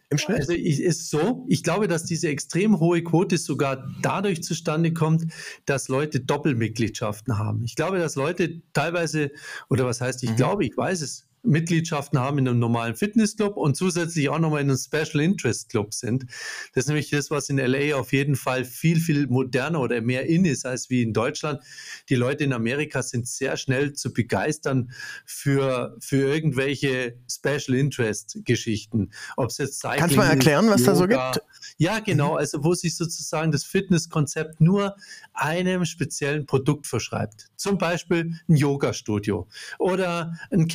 im 0.08 0.18
Schnitt? 0.18 0.38
Also 0.38 0.52
ich, 0.52 0.80
ist 0.80 1.10
so, 1.10 1.44
ich 1.48 1.62
glaube, 1.62 1.88
dass 1.88 2.04
diese 2.04 2.28
extrem 2.28 2.78
hohe 2.78 3.02
Quote 3.02 3.38
sogar 3.38 3.88
dadurch 4.02 4.42
zustande 4.42 4.92
kommt, 4.92 5.32
dass 5.64 5.88
Leute 5.88 6.20
Doppelmitgliedschaften 6.20 7.38
haben. 7.38 7.64
Ich 7.64 7.74
glaube, 7.74 7.98
dass 7.98 8.14
Leute 8.14 8.62
teilweise, 8.72 9.30
oder 9.68 9.84
was 9.84 10.00
heißt, 10.00 10.22
ich 10.22 10.30
mhm. 10.30 10.36
glaube, 10.36 10.64
ich 10.64 10.76
weiß 10.76 11.00
es, 11.02 11.25
Mitgliedschaften 11.46 12.18
haben 12.18 12.38
in 12.38 12.48
einem 12.48 12.58
normalen 12.58 12.96
Fitnessclub 12.96 13.56
und 13.56 13.76
zusätzlich 13.76 14.28
auch 14.28 14.38
nochmal 14.38 14.62
in 14.62 14.70
einem 14.70 14.78
Special 14.78 15.22
Interest 15.22 15.68
Club 15.68 15.94
sind. 15.94 16.26
Das 16.74 16.84
ist 16.84 16.88
nämlich 16.88 17.10
das, 17.10 17.30
was 17.30 17.48
in 17.48 17.58
LA 17.58 17.96
auf 17.96 18.12
jeden 18.12 18.36
Fall 18.36 18.64
viel, 18.64 19.00
viel 19.00 19.26
moderner 19.28 19.80
oder 19.80 20.00
mehr 20.00 20.26
in 20.26 20.44
ist 20.44 20.66
als 20.66 20.90
wie 20.90 21.02
in 21.02 21.12
Deutschland. 21.12 21.60
Die 22.08 22.14
Leute 22.14 22.44
in 22.44 22.52
Amerika 22.52 23.02
sind 23.02 23.26
sehr 23.26 23.56
schnell 23.56 23.92
zu 23.92 24.12
begeistern 24.12 24.90
für, 25.24 25.96
für 26.00 26.28
irgendwelche 26.28 27.16
Special 27.30 27.76
Interest 27.76 28.38
Geschichten. 28.44 29.10
Ob 29.36 29.50
es 29.50 29.58
jetzt 29.58 29.80
Cycling 29.80 29.98
Kannst 30.00 30.14
du 30.16 30.20
mal 30.20 30.30
erklären, 30.30 30.68
was 30.68 30.80
Yoga, 30.80 30.92
da 30.92 30.96
so 30.96 31.06
gibt? 31.06 31.46
Ja, 31.78 31.98
genau. 32.00 32.32
Mhm. 32.32 32.38
Also 32.38 32.64
wo 32.64 32.74
sich 32.74 32.96
sozusagen 32.96 33.52
das 33.52 33.64
Fitnesskonzept 33.64 34.60
nur 34.60 34.96
einem 35.32 35.84
speziellen 35.84 36.46
Produkt 36.46 36.86
verschreibt. 36.86 37.48
Zum 37.56 37.78
Beispiel 37.78 38.38
ein 38.48 38.56
Yoga-Studio 38.56 39.46
oder 39.78 40.38
ein 40.50 40.68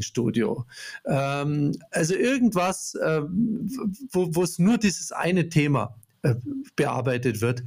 Kickboxing-Studio. 0.00 0.66
Ähm, 1.06 1.72
also 1.90 2.14
irgendwas, 2.14 2.94
äh, 2.94 3.22
wo 3.22 4.42
es 4.42 4.58
nur 4.58 4.78
dieses 4.78 5.12
eine 5.12 5.48
Thema 5.48 5.96
äh, 6.22 6.34
bearbeitet 6.76 7.40
wird. 7.40 7.62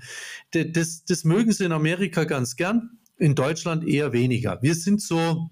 Das, 0.52 1.06
das 1.06 1.24
mögen 1.24 1.52
sie 1.52 1.66
in 1.66 1.72
Amerika 1.72 2.24
ganz 2.26 2.56
gern, 2.56 2.98
in 3.18 3.36
Deutschland 3.36 3.88
eher 3.88 4.14
weniger. 4.14 4.62
Wir 4.62 4.76
sind 4.76 5.02
so 5.02 5.50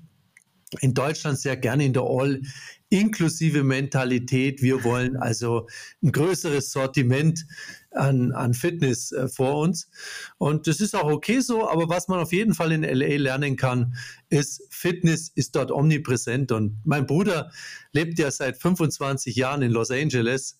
in 0.79 0.93
Deutschland 0.93 1.37
sehr 1.37 1.57
gerne 1.57 1.85
in 1.85 1.93
der 1.93 2.03
All 2.03 2.41
inklusive 2.89 3.63
Mentalität. 3.63 4.61
Wir 4.61 4.83
wollen 4.83 5.17
also 5.17 5.67
ein 6.01 6.11
größeres 6.11 6.71
Sortiment 6.71 7.45
an, 7.91 8.31
an 8.31 8.53
Fitness 8.53 9.11
äh, 9.11 9.27
vor 9.27 9.59
uns. 9.59 9.89
Und 10.37 10.67
das 10.67 10.79
ist 10.79 10.95
auch 10.95 11.11
okay 11.11 11.39
so, 11.39 11.69
aber 11.69 11.89
was 11.89 12.07
man 12.07 12.19
auf 12.19 12.31
jeden 12.31 12.53
Fall 12.53 12.71
in 12.71 12.83
LA 12.83 13.17
lernen 13.17 13.55
kann, 13.55 13.95
ist, 14.29 14.63
Fitness 14.69 15.29
ist 15.35 15.55
dort 15.55 15.71
omnipräsent. 15.71 16.51
Und 16.51 16.77
mein 16.85 17.05
Bruder 17.05 17.51
lebt 17.91 18.19
ja 18.19 18.31
seit 18.31 18.57
25 18.57 19.35
Jahren 19.35 19.61
in 19.61 19.71
Los 19.71 19.91
Angeles. 19.91 20.57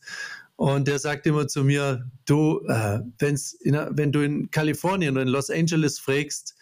Und 0.56 0.88
der 0.88 1.00
sagt 1.00 1.26
immer 1.26 1.48
zu 1.48 1.64
mir, 1.64 2.12
du, 2.26 2.62
äh, 2.68 3.00
wenn's 3.18 3.54
in, 3.54 3.74
wenn 3.74 4.12
du 4.12 4.22
in 4.22 4.52
Kalifornien 4.52 5.14
oder 5.14 5.24
in 5.24 5.30
Los 5.30 5.50
Angeles 5.50 5.98
fragst, 5.98 6.56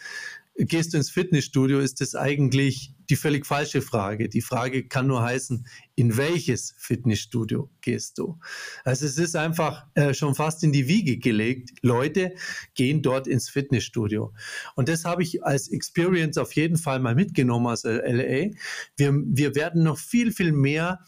gehst 0.55 0.93
du 0.93 0.97
ins 0.97 1.09
Fitnessstudio, 1.09 1.79
ist 1.79 2.01
das 2.01 2.15
eigentlich 2.15 2.93
die 3.09 3.15
völlig 3.15 3.45
falsche 3.45 3.81
Frage. 3.81 4.29
Die 4.29 4.41
Frage 4.41 4.87
kann 4.87 5.07
nur 5.07 5.21
heißen, 5.21 5.65
in 5.95 6.17
welches 6.17 6.75
Fitnessstudio 6.77 7.69
gehst 7.81 8.17
du? 8.17 8.39
Also 8.83 9.05
es 9.05 9.17
ist 9.17 9.35
einfach 9.35 9.85
äh, 9.95 10.13
schon 10.13 10.35
fast 10.35 10.63
in 10.63 10.71
die 10.71 10.87
Wiege 10.87 11.17
gelegt. 11.17 11.71
Leute 11.81 12.33
gehen 12.75 13.01
dort 13.01 13.27
ins 13.27 13.49
Fitnessstudio. 13.49 14.33
Und 14.75 14.89
das 14.89 15.05
habe 15.05 15.23
ich 15.23 15.43
als 15.43 15.67
Experience 15.69 16.37
auf 16.37 16.53
jeden 16.53 16.77
Fall 16.77 16.99
mal 16.99 17.15
mitgenommen 17.15 17.67
aus 17.67 17.83
LA. 17.83 18.51
Wir, 18.97 19.13
wir 19.13 19.55
werden 19.55 19.83
noch 19.83 19.97
viel, 19.97 20.31
viel 20.31 20.51
mehr 20.51 20.99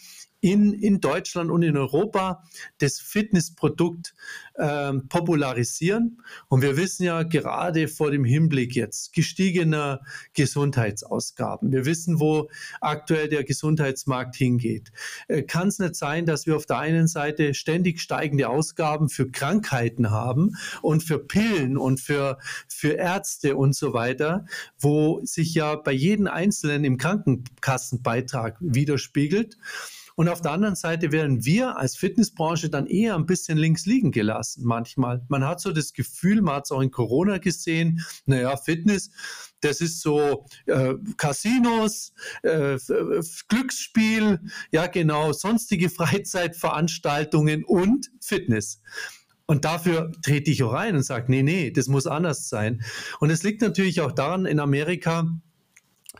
in, 0.41 0.73
in 0.73 0.99
Deutschland 0.99 1.51
und 1.51 1.62
in 1.62 1.77
Europa 1.77 2.43
das 2.80 2.99
Fitnessprodukt 2.99 4.13
ähm, 4.58 5.08
popularisieren. 5.08 6.21
Und 6.49 6.62
wir 6.62 6.77
wissen 6.77 7.04
ja 7.04 7.23
gerade 7.23 7.88
vor 7.88 8.12
dem 8.12 8.25
Hinblick 8.25 8.75
jetzt 8.75 9.13
gestiegener 9.13 10.01
Gesundheitsausgaben. 10.34 11.71
Wir 11.71 11.86
wissen, 11.86 12.19
wo 12.19 12.49
aktuell 12.82 13.30
der 13.30 13.43
Gesundheitsmarkt 13.43 14.36
hingeht. 14.36 14.91
Äh, 15.27 15.43
Kann 15.43 15.67
es 15.67 15.80
nicht 15.80 15.95
sein, 15.95 16.25
dass 16.25 16.47
wir 16.47 16.56
auf 16.56 16.65
der 16.65 16.80
einen 16.80 17.08
Seite 17.08 17.54
ständig 17.54 18.01
steigende 18.01 18.49
Ausgaben 18.49 19.10
für 19.10 19.30
Krankheiten 19.30 20.10
haben 20.10 20.56
und 20.82 21.04
für 21.04 21.19
Pillen 21.19 21.77
und 21.77 21.99
für, 21.99 22.39
für 22.67 22.93
Ärzte 22.93 23.56
und 23.56 23.75
so 23.75 23.93
weiter, 23.93 24.45
wo 24.80 25.23
sich 25.23 25.54
ja 25.54 25.75
bei 25.75 25.91
jedem 25.91 26.27
Einzelnen 26.27 26.84
im 26.84 26.97
Krankenkassenbeitrag 26.97 28.58
widerspiegelt. 28.60 29.58
Und 30.15 30.30
auf 30.30 30.41
der 30.41 30.52
anderen 30.52 30.76
Seite 30.76 31.12
werden 31.12 31.45
wir 31.45 31.78
als 31.78 31.95
Fitnessbranche 31.95 32.69
dann 32.69 32.88
eher 32.88 33.15
ein 33.15 33.26
bisschen 33.26 33.58
links 33.58 33.86
liegen 33.86 34.12
gelassen 34.12 34.63
manchmal. 34.65 35.26
Man 35.30 35.45
hat 35.45 35.62
so 35.62 35.71
das 35.71 35.93
Gefühl, 35.93 36.41
man 36.41 36.56
hat 36.56 36.65
es 36.65 36.71
auch 36.71 36.82
in 36.82 36.91
Corona 36.91 37.38
gesehen, 37.38 38.02
naja, 38.26 38.56
Fitness, 38.58 39.12
das 39.62 39.82
ist 39.82 40.02
so 40.02 40.45
äh, 40.65 40.95
Casinos, 41.17 42.13
äh, 42.43 42.78
Glücksspiel, 43.47 44.39
ja 44.71 44.88
genau, 44.88 45.32
sonstige 45.34 45.89
Freizeitveranstaltungen 45.91 47.63
und 47.63 48.12
Fitness. 48.19 48.82
Und 49.45 49.65
dafür 49.65 50.12
trete 50.21 50.50
ich 50.50 50.63
auch 50.63 50.74
rein 50.74 50.95
und 50.95 51.04
sage, 51.04 51.26
nee, 51.30 51.43
nee, 51.43 51.71
das 51.71 51.88
muss 51.88 52.08
anders 52.08 52.47
sein. 52.47 52.82
Und 53.19 53.32
es 53.32 53.43
liegt 53.43 53.62
natürlich 53.62 54.00
auch 54.00 54.13
daran, 54.13 54.45
in 54.45 54.60
Amerika, 54.62 55.28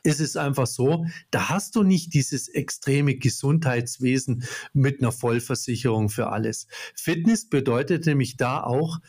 ist 0.04 0.20
es 0.20 0.36
einfach 0.36 0.68
so, 0.68 1.06
da 1.30 1.50
hast 1.50 1.76
du 1.76 1.84
nicht 1.84 2.14
dieses 2.14 2.48
extreme 2.48 3.16
Gesundheitswesen 3.16 4.44
mit 4.74 5.02
einer 5.02 5.12
Vollversicherung 5.12 6.10
für 6.10 6.28
alles. 6.28 6.68
Fitness 6.96 7.48
bedeutet 7.48 8.06
nämlich 8.06 8.38
da 8.38 8.64
auch, 8.64 9.00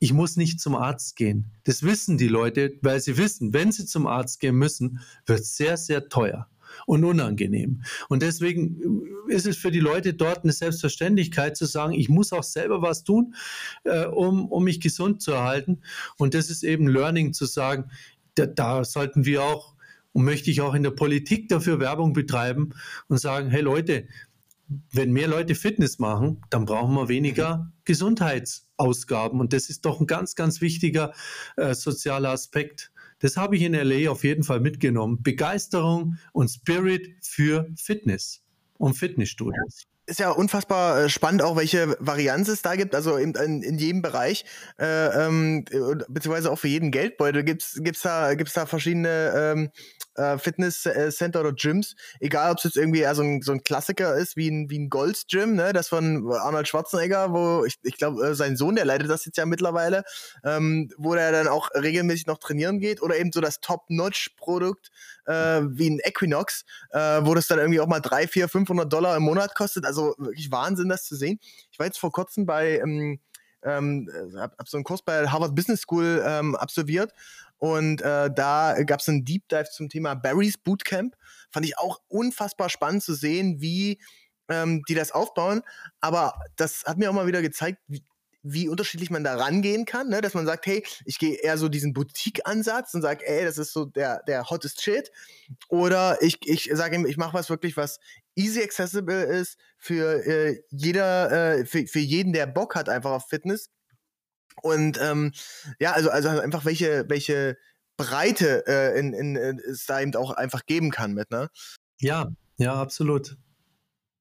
ich 0.00 0.12
muss 0.12 0.36
nicht 0.36 0.60
zum 0.60 0.74
Arzt 0.74 1.16
gehen. 1.16 1.52
Das 1.64 1.82
wissen 1.82 2.16
die 2.16 2.28
Leute, 2.28 2.72
weil 2.80 3.00
sie 3.00 3.18
wissen, 3.18 3.52
wenn 3.52 3.70
sie 3.70 3.84
zum 3.84 4.06
Arzt 4.06 4.40
gehen 4.40 4.56
müssen, 4.56 5.00
wird 5.26 5.40
es 5.40 5.56
sehr, 5.56 5.76
sehr 5.76 6.08
teuer 6.08 6.48
und 6.86 7.04
unangenehm. 7.04 7.82
Und 8.08 8.22
deswegen 8.22 9.02
ist 9.28 9.46
es 9.46 9.56
für 9.56 9.70
die 9.70 9.80
Leute 9.80 10.14
dort 10.14 10.44
eine 10.44 10.52
Selbstverständlichkeit 10.52 11.56
zu 11.56 11.66
sagen, 11.66 11.92
ich 11.92 12.08
muss 12.08 12.32
auch 12.32 12.42
selber 12.42 12.80
was 12.80 13.04
tun, 13.04 13.34
äh, 13.84 14.06
um, 14.06 14.46
um 14.46 14.64
mich 14.64 14.80
gesund 14.80 15.20
zu 15.20 15.32
erhalten. 15.32 15.82
Und 16.16 16.34
das 16.34 16.48
ist 16.48 16.62
eben 16.62 16.88
Learning 16.88 17.34
zu 17.34 17.44
sagen, 17.44 17.90
da, 18.34 18.46
da 18.46 18.84
sollten 18.84 19.26
wir 19.26 19.42
auch 19.42 19.74
und 20.12 20.24
möchte 20.24 20.50
ich 20.50 20.60
auch 20.60 20.74
in 20.74 20.82
der 20.82 20.90
Politik 20.90 21.48
dafür 21.48 21.80
Werbung 21.80 22.12
betreiben 22.12 22.70
und 23.08 23.18
sagen, 23.18 23.50
hey 23.50 23.60
Leute, 23.60 24.06
wenn 24.92 25.12
mehr 25.12 25.28
Leute 25.28 25.54
Fitness 25.54 25.98
machen, 25.98 26.42
dann 26.50 26.64
brauchen 26.64 26.94
wir 26.94 27.08
weniger 27.08 27.72
Gesundheitsausgaben. 27.84 29.40
Und 29.40 29.52
das 29.52 29.68
ist 29.68 29.84
doch 29.84 30.00
ein 30.00 30.06
ganz, 30.06 30.36
ganz 30.36 30.60
wichtiger 30.60 31.12
äh, 31.56 31.74
sozialer 31.74 32.30
Aspekt. 32.30 32.92
Das 33.18 33.36
habe 33.36 33.56
ich 33.56 33.62
in 33.62 33.74
LA 33.74 34.10
auf 34.10 34.22
jeden 34.22 34.44
Fall 34.44 34.60
mitgenommen. 34.60 35.22
Begeisterung 35.22 36.18
und 36.32 36.48
Spirit 36.48 37.16
für 37.20 37.68
Fitness 37.76 38.42
und 38.78 38.94
Fitnessstudios 38.94 39.89
ist 40.10 40.18
ja 40.18 40.30
unfassbar 40.30 41.04
äh, 41.04 41.08
spannend 41.08 41.42
auch, 41.42 41.56
welche 41.56 41.96
Varianz 42.00 42.48
es 42.48 42.62
da 42.62 42.74
gibt. 42.74 42.94
Also 42.94 43.16
in, 43.16 43.34
in, 43.34 43.62
in 43.62 43.78
jedem 43.78 44.02
Bereich, 44.02 44.44
äh, 44.78 45.26
ähm, 45.26 45.64
beziehungsweise 46.08 46.50
auch 46.50 46.58
für 46.58 46.68
jeden 46.68 46.90
Geldbeutel 46.90 47.44
gibt's 47.44 47.78
gibt's 47.82 48.02
da, 48.02 48.34
gibt's 48.34 48.54
da 48.54 48.66
verschiedene 48.66 49.32
ähm, 49.34 49.70
äh, 50.16 50.38
Fitnesscenter 50.38 51.40
oder 51.40 51.52
Gyms. 51.52 51.94
Egal, 52.18 52.50
ob 52.52 52.58
es 52.58 52.64
jetzt 52.64 52.76
irgendwie 52.76 53.00
eher 53.00 53.14
so 53.14 53.22
ein, 53.22 53.40
so 53.42 53.52
ein 53.52 53.62
Klassiker 53.62 54.16
ist, 54.16 54.36
wie 54.36 54.48
ein, 54.50 54.68
wie 54.68 54.78
ein 54.78 54.88
Golds 54.88 55.26
Gym, 55.28 55.54
ne? 55.54 55.72
das 55.72 55.88
von 55.88 56.30
Arnold 56.32 56.68
Schwarzenegger, 56.68 57.32
wo 57.32 57.64
ich, 57.64 57.76
ich 57.82 57.96
glaube, 57.96 58.26
äh, 58.26 58.34
sein 58.34 58.56
Sohn, 58.56 58.74
der 58.74 58.84
leitet 58.84 59.10
das 59.10 59.24
jetzt 59.24 59.38
ja 59.38 59.46
mittlerweile, 59.46 60.02
ähm, 60.44 60.90
wo 60.98 61.14
der 61.14 61.30
dann 61.32 61.48
auch 61.48 61.70
regelmäßig 61.74 62.26
noch 62.26 62.38
trainieren 62.38 62.80
geht. 62.80 63.00
Oder 63.02 63.16
eben 63.16 63.32
so 63.32 63.40
das 63.40 63.60
Top-Notch-Produkt 63.60 64.90
äh, 65.26 65.62
wie 65.62 65.90
ein 65.90 66.00
Equinox, 66.02 66.64
äh, 66.90 66.98
wo 67.22 67.34
das 67.34 67.46
dann 67.46 67.58
irgendwie 67.58 67.80
auch 67.80 67.86
mal 67.86 68.00
3, 68.00 68.26
4, 68.26 68.48
500 68.48 68.92
Dollar 68.92 69.16
im 69.16 69.22
Monat 69.22 69.54
kostet. 69.54 69.84
Also 69.84 69.99
wirklich 70.18 70.50
Wahnsinn, 70.50 70.88
das 70.88 71.04
zu 71.04 71.16
sehen. 71.16 71.38
Ich 71.70 71.78
war 71.78 71.86
jetzt 71.86 71.98
vor 71.98 72.12
kurzem 72.12 72.46
bei, 72.46 72.78
ähm, 72.78 73.20
ähm, 73.62 74.10
hab, 74.36 74.58
hab 74.58 74.68
so 74.68 74.76
einen 74.76 74.84
Kurs 74.84 75.02
bei 75.02 75.26
Harvard 75.28 75.54
Business 75.54 75.82
School 75.82 76.22
ähm, 76.26 76.56
absolviert 76.56 77.12
und 77.60 78.00
äh, 78.00 78.30
da 78.32 78.74
gab 78.84 79.00
es 79.00 79.08
einen 79.08 79.26
Deep 79.26 79.46
Dive 79.50 79.68
zum 79.70 79.90
Thema 79.90 80.14
Barry's 80.14 80.56
Bootcamp. 80.56 81.14
Fand 81.50 81.66
ich 81.66 81.78
auch 81.78 82.00
unfassbar 82.08 82.70
spannend 82.70 83.02
zu 83.02 83.12
sehen, 83.12 83.60
wie 83.60 84.00
ähm, 84.48 84.82
die 84.88 84.94
das 84.94 85.12
aufbauen. 85.12 85.60
Aber 86.00 86.40
das 86.56 86.84
hat 86.86 86.96
mir 86.96 87.10
auch 87.10 87.14
mal 87.14 87.26
wieder 87.26 87.42
gezeigt, 87.42 87.78
wie, 87.86 88.02
wie 88.42 88.68
unterschiedlich 88.68 89.10
man 89.10 89.24
da 89.24 89.36
rangehen 89.36 89.84
kann, 89.84 90.08
ne? 90.08 90.20
dass 90.20 90.34
man 90.34 90.46
sagt, 90.46 90.66
hey, 90.66 90.84
ich 91.04 91.18
gehe 91.18 91.34
eher 91.34 91.58
so 91.58 91.68
diesen 91.68 91.92
Boutique-Ansatz 91.92 92.94
und 92.94 93.02
sage, 93.02 93.26
ey, 93.26 93.44
das 93.44 93.58
ist 93.58 93.72
so 93.72 93.84
der, 93.84 94.22
der 94.26 94.48
hottest 94.48 94.82
Shit. 94.82 95.10
Oder 95.68 96.18
ich, 96.22 96.38
ich 96.48 96.70
sage 96.72 96.96
ihm, 96.96 97.06
ich 97.06 97.16
mache 97.16 97.34
was 97.34 97.50
wirklich, 97.50 97.76
was 97.76 98.00
easy 98.34 98.62
accessible 98.62 99.22
ist 99.22 99.58
für 99.76 100.26
äh, 100.26 100.62
jeder, 100.70 101.58
äh, 101.58 101.66
für, 101.66 101.86
für 101.86 101.98
jeden, 101.98 102.32
der 102.32 102.46
Bock 102.46 102.74
hat 102.74 102.88
einfach 102.88 103.10
auf 103.10 103.28
Fitness. 103.28 103.70
Und 104.62 104.98
ähm, 105.00 105.32
ja, 105.78 105.92
also, 105.92 106.10
also 106.10 106.28
einfach 106.28 106.64
welche, 106.64 107.04
welche 107.08 107.56
Breite 107.96 108.64
äh, 108.66 108.98
in, 108.98 109.12
in, 109.12 109.36
in, 109.36 109.58
es 109.58 109.86
da 109.86 110.00
eben 110.00 110.14
auch 110.16 110.30
einfach 110.30 110.64
geben 110.66 110.90
kann 110.90 111.12
mit, 111.12 111.30
ne? 111.30 111.48
Ja, 111.98 112.28
ja, 112.56 112.74
absolut. 112.74 113.36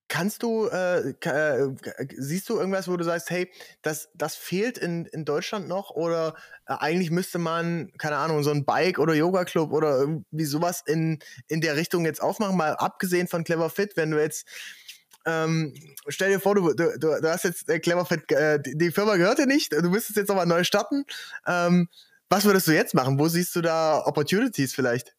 Kannst 0.10 0.42
du, 0.42 0.66
äh, 0.68 1.12
äh, 1.12 1.70
siehst 2.18 2.50
du 2.50 2.58
irgendwas, 2.58 2.88
wo 2.88 2.98
du 2.98 3.04
sagst, 3.04 3.30
hey, 3.30 3.52
das, 3.84 4.10
das 4.16 4.36
fehlt 4.36 4.80
in, 4.80 5.06
in 5.06 5.24
Deutschland 5.24 5.68
noch 5.68 5.92
oder 5.92 6.34
äh, 6.66 6.74
eigentlich 6.80 7.12
müsste 7.12 7.38
man, 7.38 7.92
keine 8.00 8.18
Ahnung, 8.18 8.42
so 8.42 8.50
ein 8.50 8.66
Bike- 8.66 8.98
oder 8.98 9.14
Yoga-Club 9.14 9.72
oder 9.72 10.00
irgendwie 10.00 10.46
sowas 10.46 10.82
in, 10.88 11.20
in 11.48 11.62
der 11.62 11.76
Richtung 11.76 12.06
jetzt 12.06 12.24
aufmachen, 12.24 12.58
mal 12.58 12.76
abgesehen 12.76 13.28
von 13.28 13.44
Clever 13.44 13.70
Fit, 13.70 13.98
wenn 13.98 14.10
du 14.10 14.20
jetzt, 14.20 14.48
ähm, 15.28 15.76
stell 16.08 16.32
dir 16.32 16.40
vor, 16.40 16.56
du, 16.56 16.74
du, 16.74 16.98
du 16.98 17.30
hast 17.30 17.44
jetzt 17.44 17.70
äh, 17.70 17.80
Clever 17.80 18.06
Fit, 18.06 18.32
äh, 18.32 18.60
die, 18.60 18.76
die, 18.76 18.92
Firma 18.92 19.16
gehört 19.16 19.38
dir 19.38 19.46
nicht, 19.46 19.72
du 19.74 19.90
müsstest 19.92 20.18
jetzt 20.18 20.30
nochmal 20.30 20.48
neu 20.48 20.64
starten. 20.64 21.06
Ähm, 21.46 21.88
was 22.30 22.46
würdest 22.46 22.68
du 22.68 22.72
jetzt 22.72 22.96
machen? 22.96 23.20
Wo 23.20 23.28
siehst 23.28 23.56
du 23.56 23.62
da 23.62 24.02
Opportunities 24.06 24.74
vielleicht? 24.74 25.16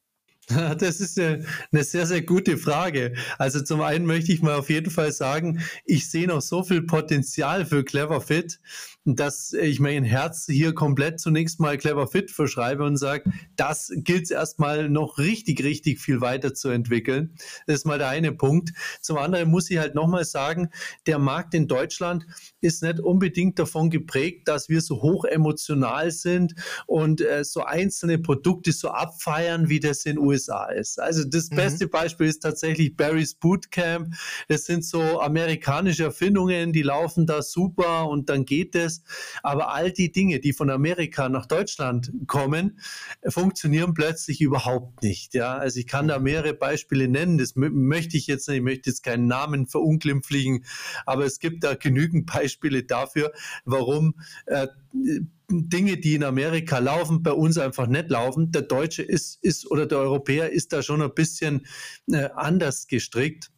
Das 0.78 1.00
ist 1.00 1.18
eine, 1.18 1.44
sehr, 1.72 2.06
sehr 2.06 2.22
gute 2.22 2.56
Frage. 2.56 3.14
Also 3.38 3.62
zum 3.62 3.80
einen 3.80 4.06
möchte 4.06 4.32
ich 4.32 4.42
mal 4.42 4.58
auf 4.58 4.70
jeden 4.70 4.90
Fall 4.90 5.12
sagen, 5.12 5.60
ich 5.84 6.10
sehe 6.10 6.26
noch 6.26 6.40
so 6.40 6.62
viel 6.62 6.82
Potenzial 6.82 7.64
für 7.66 7.84
Clever 7.84 8.20
Fit, 8.20 8.60
dass 9.04 9.52
ich 9.52 9.80
mein 9.80 10.04
Herz 10.04 10.46
hier 10.46 10.74
komplett 10.74 11.20
zunächst 11.20 11.60
mal 11.60 11.78
Clever 11.78 12.06
Fit 12.06 12.30
verschreibe 12.30 12.84
und 12.84 12.96
sage, 12.96 13.30
das 13.56 13.92
gilt 13.94 14.24
es 14.24 14.30
erstmal 14.30 14.88
noch 14.88 15.18
richtig, 15.18 15.62
richtig 15.64 16.00
viel 16.00 16.20
weiterzuentwickeln. 16.20 17.34
Das 17.66 17.76
ist 17.76 17.86
mal 17.86 17.98
der 17.98 18.08
eine 18.08 18.32
Punkt. 18.32 18.72
Zum 19.00 19.16
anderen 19.16 19.50
muss 19.50 19.70
ich 19.70 19.78
halt 19.78 19.94
nochmal 19.94 20.24
sagen, 20.24 20.68
der 21.06 21.18
Markt 21.18 21.54
in 21.54 21.66
Deutschland 21.66 22.26
ist 22.60 22.82
nicht 22.82 23.00
unbedingt 23.00 23.58
davon 23.58 23.90
geprägt, 23.90 24.48
dass 24.48 24.68
wir 24.68 24.80
so 24.80 25.02
hoch 25.02 25.24
emotional 25.24 26.10
sind 26.10 26.54
und 26.86 27.20
äh, 27.20 27.44
so 27.44 27.62
einzelne 27.62 28.18
Produkte 28.18 28.72
so 28.72 28.88
abfeiern, 28.88 29.68
wie 29.68 29.80
das 29.80 30.04
in 30.04 30.18
USA 30.18 30.39
USA 30.40 30.64
ist. 30.66 31.00
Also 31.00 31.24
das 31.24 31.50
mhm. 31.50 31.56
beste 31.56 31.88
Beispiel 31.88 32.26
ist 32.26 32.40
tatsächlich 32.40 32.96
Barry's 32.96 33.34
Bootcamp. 33.34 34.14
Das 34.48 34.64
sind 34.64 34.84
so 34.84 35.20
amerikanische 35.20 36.04
Erfindungen, 36.04 36.72
die 36.72 36.82
laufen 36.82 37.26
da 37.26 37.42
super 37.42 38.08
und 38.08 38.28
dann 38.28 38.44
geht 38.44 38.74
es. 38.74 39.02
Aber 39.42 39.72
all 39.72 39.92
die 39.92 40.12
Dinge, 40.12 40.40
die 40.40 40.52
von 40.52 40.70
Amerika 40.70 41.28
nach 41.28 41.46
Deutschland 41.46 42.12
kommen, 42.26 42.78
funktionieren 43.26 43.94
plötzlich 43.94 44.40
überhaupt 44.40 45.02
nicht. 45.02 45.34
Ja, 45.34 45.56
also 45.56 45.78
ich 45.78 45.86
kann 45.86 46.08
da 46.08 46.18
mehrere 46.18 46.54
Beispiele 46.54 47.08
nennen. 47.08 47.38
Das 47.38 47.54
möchte 47.56 48.16
ich 48.16 48.26
jetzt 48.26 48.48
nicht. 48.48 48.58
Ich 48.58 48.62
möchte 48.62 48.90
jetzt 48.90 49.02
keinen 49.02 49.26
Namen 49.26 49.66
verunglimpflichen, 49.66 50.64
aber 51.06 51.24
es 51.24 51.38
gibt 51.38 51.64
da 51.64 51.74
genügend 51.74 52.26
Beispiele 52.26 52.82
dafür, 52.82 53.32
warum 53.64 54.14
äh, 54.46 54.68
Dinge, 54.92 55.96
die 55.96 56.14
in 56.14 56.24
Amerika 56.24 56.78
laufen, 56.78 57.22
bei 57.22 57.32
uns 57.32 57.58
einfach 57.58 57.86
nicht 57.86 58.10
laufen. 58.10 58.52
Der 58.52 58.62
Deutsche 58.62 59.02
ist, 59.02 59.42
ist 59.42 59.70
oder 59.70 59.86
der 59.86 59.98
Europäer 59.98 60.50
ist 60.50 60.72
da 60.72 60.82
schon 60.82 61.02
ein 61.02 61.14
bisschen 61.14 61.66
äh, 62.10 62.28
anders 62.34 62.86
gestrickt. 62.86 63.50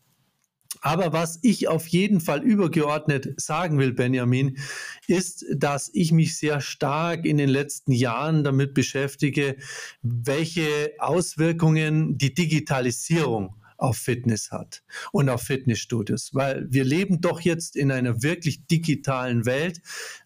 Aber 0.80 1.12
was 1.12 1.38
ich 1.42 1.68
auf 1.68 1.86
jeden 1.86 2.20
Fall 2.20 2.42
übergeordnet 2.42 3.34
sagen 3.36 3.78
will, 3.78 3.92
Benjamin, 3.92 4.58
ist, 5.06 5.44
dass 5.54 5.90
ich 5.92 6.12
mich 6.12 6.36
sehr 6.38 6.60
stark 6.60 7.26
in 7.26 7.36
den 7.36 7.50
letzten 7.50 7.92
Jahren 7.92 8.42
damit 8.42 8.72
beschäftige, 8.72 9.56
welche 10.00 10.92
Auswirkungen 10.98 12.16
die 12.16 12.32
Digitalisierung 12.32 13.54
auf 13.82 13.96
Fitness 13.96 14.50
hat 14.52 14.82
und 15.10 15.28
auf 15.28 15.42
Fitnessstudios, 15.42 16.34
weil 16.34 16.66
wir 16.70 16.84
leben 16.84 17.20
doch 17.20 17.40
jetzt 17.40 17.74
in 17.74 17.90
einer 17.90 18.22
wirklich 18.22 18.66
digitalen 18.66 19.44
Welt. 19.44 19.80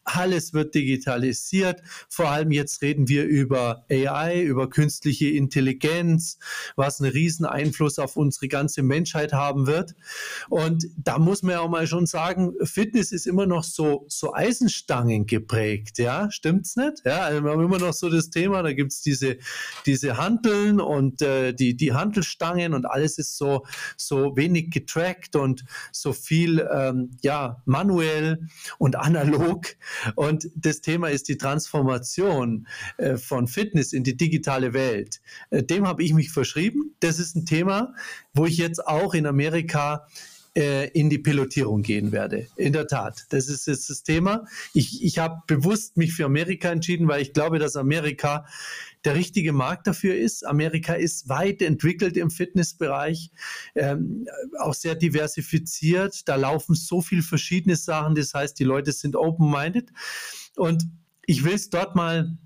Alles 0.06 0.54
wird 0.54 0.74
digitalisiert. 0.76 1.82
Vor 2.08 2.28
allem 2.28 2.52
jetzt 2.52 2.80
reden 2.80 3.08
wir 3.08 3.24
über 3.24 3.84
AI, 3.90 4.40
über 4.40 4.70
künstliche 4.70 5.28
Intelligenz, 5.30 6.38
was 6.76 7.00
einen 7.00 7.10
riesen 7.10 7.44
Einfluss 7.44 7.98
auf 7.98 8.16
unsere 8.16 8.46
ganze 8.46 8.84
Menschheit 8.84 9.32
haben 9.32 9.66
wird. 9.66 9.96
Und 10.48 10.86
da 10.96 11.18
muss 11.18 11.42
man 11.42 11.52
ja 11.54 11.60
auch 11.60 11.68
mal 11.68 11.88
schon 11.88 12.06
sagen, 12.06 12.54
Fitness 12.62 13.10
ist 13.10 13.26
immer 13.26 13.46
noch 13.46 13.64
so, 13.64 14.06
so 14.08 14.32
Eisenstangen 14.32 15.26
geprägt. 15.26 15.98
Ja, 15.98 16.30
stimmt's 16.30 16.76
nicht? 16.76 17.02
Ja, 17.04 17.22
also 17.22 17.42
wir 17.42 17.50
haben 17.50 17.64
immer 17.64 17.80
noch 17.80 17.92
so 17.92 18.08
das 18.08 18.30
Thema, 18.30 18.62
da 18.62 18.72
gibt's 18.72 19.02
diese, 19.02 19.38
diese 19.86 20.16
Hanteln 20.16 20.80
und 20.80 21.20
äh, 21.20 21.52
die, 21.52 21.76
die 21.76 21.94
Hantelstangen 21.94 22.74
und 22.74 22.86
alles 22.86 23.18
ist 23.18 23.36
so, 23.36 23.66
so 23.96 24.36
wenig 24.36 24.70
getrackt 24.70 25.34
und 25.34 25.64
so 25.90 26.12
viel, 26.12 26.64
ähm, 26.72 27.18
ja, 27.22 27.60
manuell 27.64 28.46
und 28.78 28.94
analog. 28.94 29.66
Und 30.14 30.50
das 30.54 30.80
Thema 30.80 31.08
ist 31.08 31.28
die 31.28 31.38
Transformation 31.38 32.66
äh, 32.96 33.16
von 33.16 33.48
Fitness 33.48 33.92
in 33.92 34.04
die 34.04 34.16
digitale 34.16 34.72
Welt. 34.72 35.20
Äh, 35.50 35.62
dem 35.62 35.86
habe 35.86 36.02
ich 36.02 36.12
mich 36.12 36.30
verschrieben. 36.30 36.94
Das 37.00 37.18
ist 37.18 37.36
ein 37.36 37.46
Thema, 37.46 37.94
wo 38.34 38.46
ich 38.46 38.56
jetzt 38.58 38.86
auch 38.86 39.14
in 39.14 39.26
Amerika 39.26 40.06
äh, 40.56 40.88
in 40.88 41.10
die 41.10 41.18
Pilotierung 41.18 41.82
gehen 41.82 42.12
werde. 42.12 42.46
In 42.56 42.72
der 42.72 42.86
Tat, 42.86 43.26
das 43.28 43.48
ist 43.48 43.66
jetzt 43.66 43.90
das 43.90 44.02
Thema. 44.02 44.46
Ich, 44.72 45.04
ich 45.04 45.18
habe 45.18 45.42
bewusst 45.46 45.98
mich 45.98 46.14
für 46.14 46.24
Amerika 46.24 46.70
entschieden, 46.70 47.08
weil 47.08 47.20
ich 47.20 47.34
glaube, 47.34 47.58
dass 47.58 47.76
Amerika 47.76 48.46
der 49.04 49.14
richtige 49.14 49.52
Markt 49.52 49.86
dafür 49.86 50.16
ist. 50.16 50.46
Amerika 50.46 50.94
ist 50.94 51.28
weit 51.28 51.60
entwickelt 51.60 52.16
im 52.16 52.30
Fitnessbereich, 52.30 53.30
ähm, 53.74 54.26
auch 54.58 54.74
sehr 54.74 54.94
diversifiziert. 54.94 56.26
Da 56.26 56.36
laufen 56.36 56.74
so 56.74 57.02
viele 57.02 57.22
verschiedene 57.22 57.76
Sachen. 57.76 58.14
Das 58.14 58.32
heißt, 58.32 58.58
die 58.58 58.64
Leute 58.64 58.92
sind 58.92 59.14
open-minded. 59.14 59.92
Und 60.56 60.88
ich 61.26 61.44
will 61.44 61.54
es 61.54 61.68
dort 61.68 61.94
mal 61.94 62.36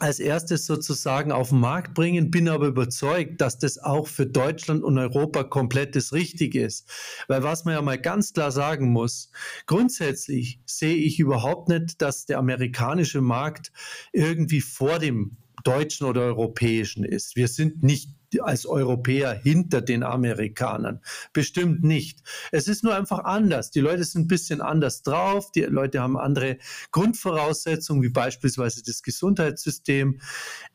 als 0.00 0.18
erstes 0.18 0.66
sozusagen 0.66 1.32
auf 1.32 1.50
den 1.50 1.60
Markt 1.60 1.94
bringen, 1.94 2.30
bin 2.30 2.48
aber 2.48 2.66
überzeugt, 2.66 3.40
dass 3.40 3.58
das 3.58 3.78
auch 3.78 4.08
für 4.08 4.26
Deutschland 4.26 4.82
und 4.82 4.98
Europa 4.98 5.44
komplett 5.44 5.96
das 5.96 6.12
Richtige 6.12 6.64
ist. 6.64 6.88
Weil 7.28 7.42
was 7.42 7.64
man 7.64 7.74
ja 7.74 7.82
mal 7.82 7.98
ganz 7.98 8.32
klar 8.32 8.50
sagen 8.50 8.90
muss, 8.90 9.30
grundsätzlich 9.66 10.60
sehe 10.66 10.96
ich 10.96 11.20
überhaupt 11.20 11.68
nicht, 11.68 12.02
dass 12.02 12.26
der 12.26 12.38
amerikanische 12.38 13.20
Markt 13.20 13.72
irgendwie 14.12 14.60
vor 14.60 14.98
dem 14.98 15.36
deutschen 15.64 16.06
oder 16.06 16.22
europäischen 16.22 17.04
ist. 17.04 17.36
Wir 17.36 17.48
sind 17.48 17.82
nicht 17.82 18.10
als 18.42 18.66
Europäer 18.66 19.32
hinter 19.32 19.80
den 19.80 20.02
Amerikanern. 20.02 21.00
Bestimmt 21.32 21.82
nicht. 21.82 22.22
Es 22.52 22.68
ist 22.68 22.84
nur 22.84 22.94
einfach 22.94 23.24
anders. 23.24 23.70
Die 23.70 23.80
Leute 23.80 24.04
sind 24.04 24.22
ein 24.22 24.28
bisschen 24.28 24.60
anders 24.60 25.02
drauf. 25.02 25.52
Die 25.52 25.62
Leute 25.62 26.00
haben 26.00 26.16
andere 26.16 26.58
Grundvoraussetzungen, 26.90 28.02
wie 28.02 28.10
beispielsweise 28.10 28.82
das 28.82 29.02
Gesundheitssystem. 29.02 30.20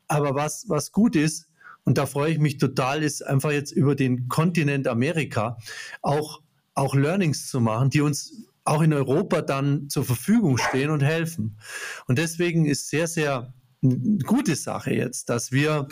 Aber 0.08 0.34
was, 0.34 0.68
was 0.68 0.92
gut 0.92 1.16
ist, 1.16 1.46
und 1.84 1.98
da 1.98 2.06
freue 2.06 2.32
ich 2.32 2.38
mich 2.38 2.58
total, 2.58 3.02
ist 3.02 3.26
einfach 3.26 3.52
jetzt 3.52 3.72
über 3.72 3.94
den 3.94 4.28
Kontinent 4.28 4.86
Amerika 4.86 5.56
auch, 6.02 6.42
auch 6.74 6.94
Learnings 6.94 7.48
zu 7.48 7.60
machen, 7.60 7.90
die 7.90 8.00
uns 8.00 8.46
auch 8.64 8.82
in 8.82 8.92
Europa 8.92 9.42
dann 9.42 9.88
zur 9.88 10.04
Verfügung 10.04 10.58
stehen 10.58 10.90
und 10.90 11.02
helfen. 11.02 11.58
Und 12.06 12.18
deswegen 12.18 12.66
ist 12.66 12.88
sehr, 12.88 13.06
sehr 13.06 13.52
gute 13.82 14.56
Sache 14.56 14.92
jetzt, 14.92 15.28
dass 15.28 15.52
wir 15.52 15.88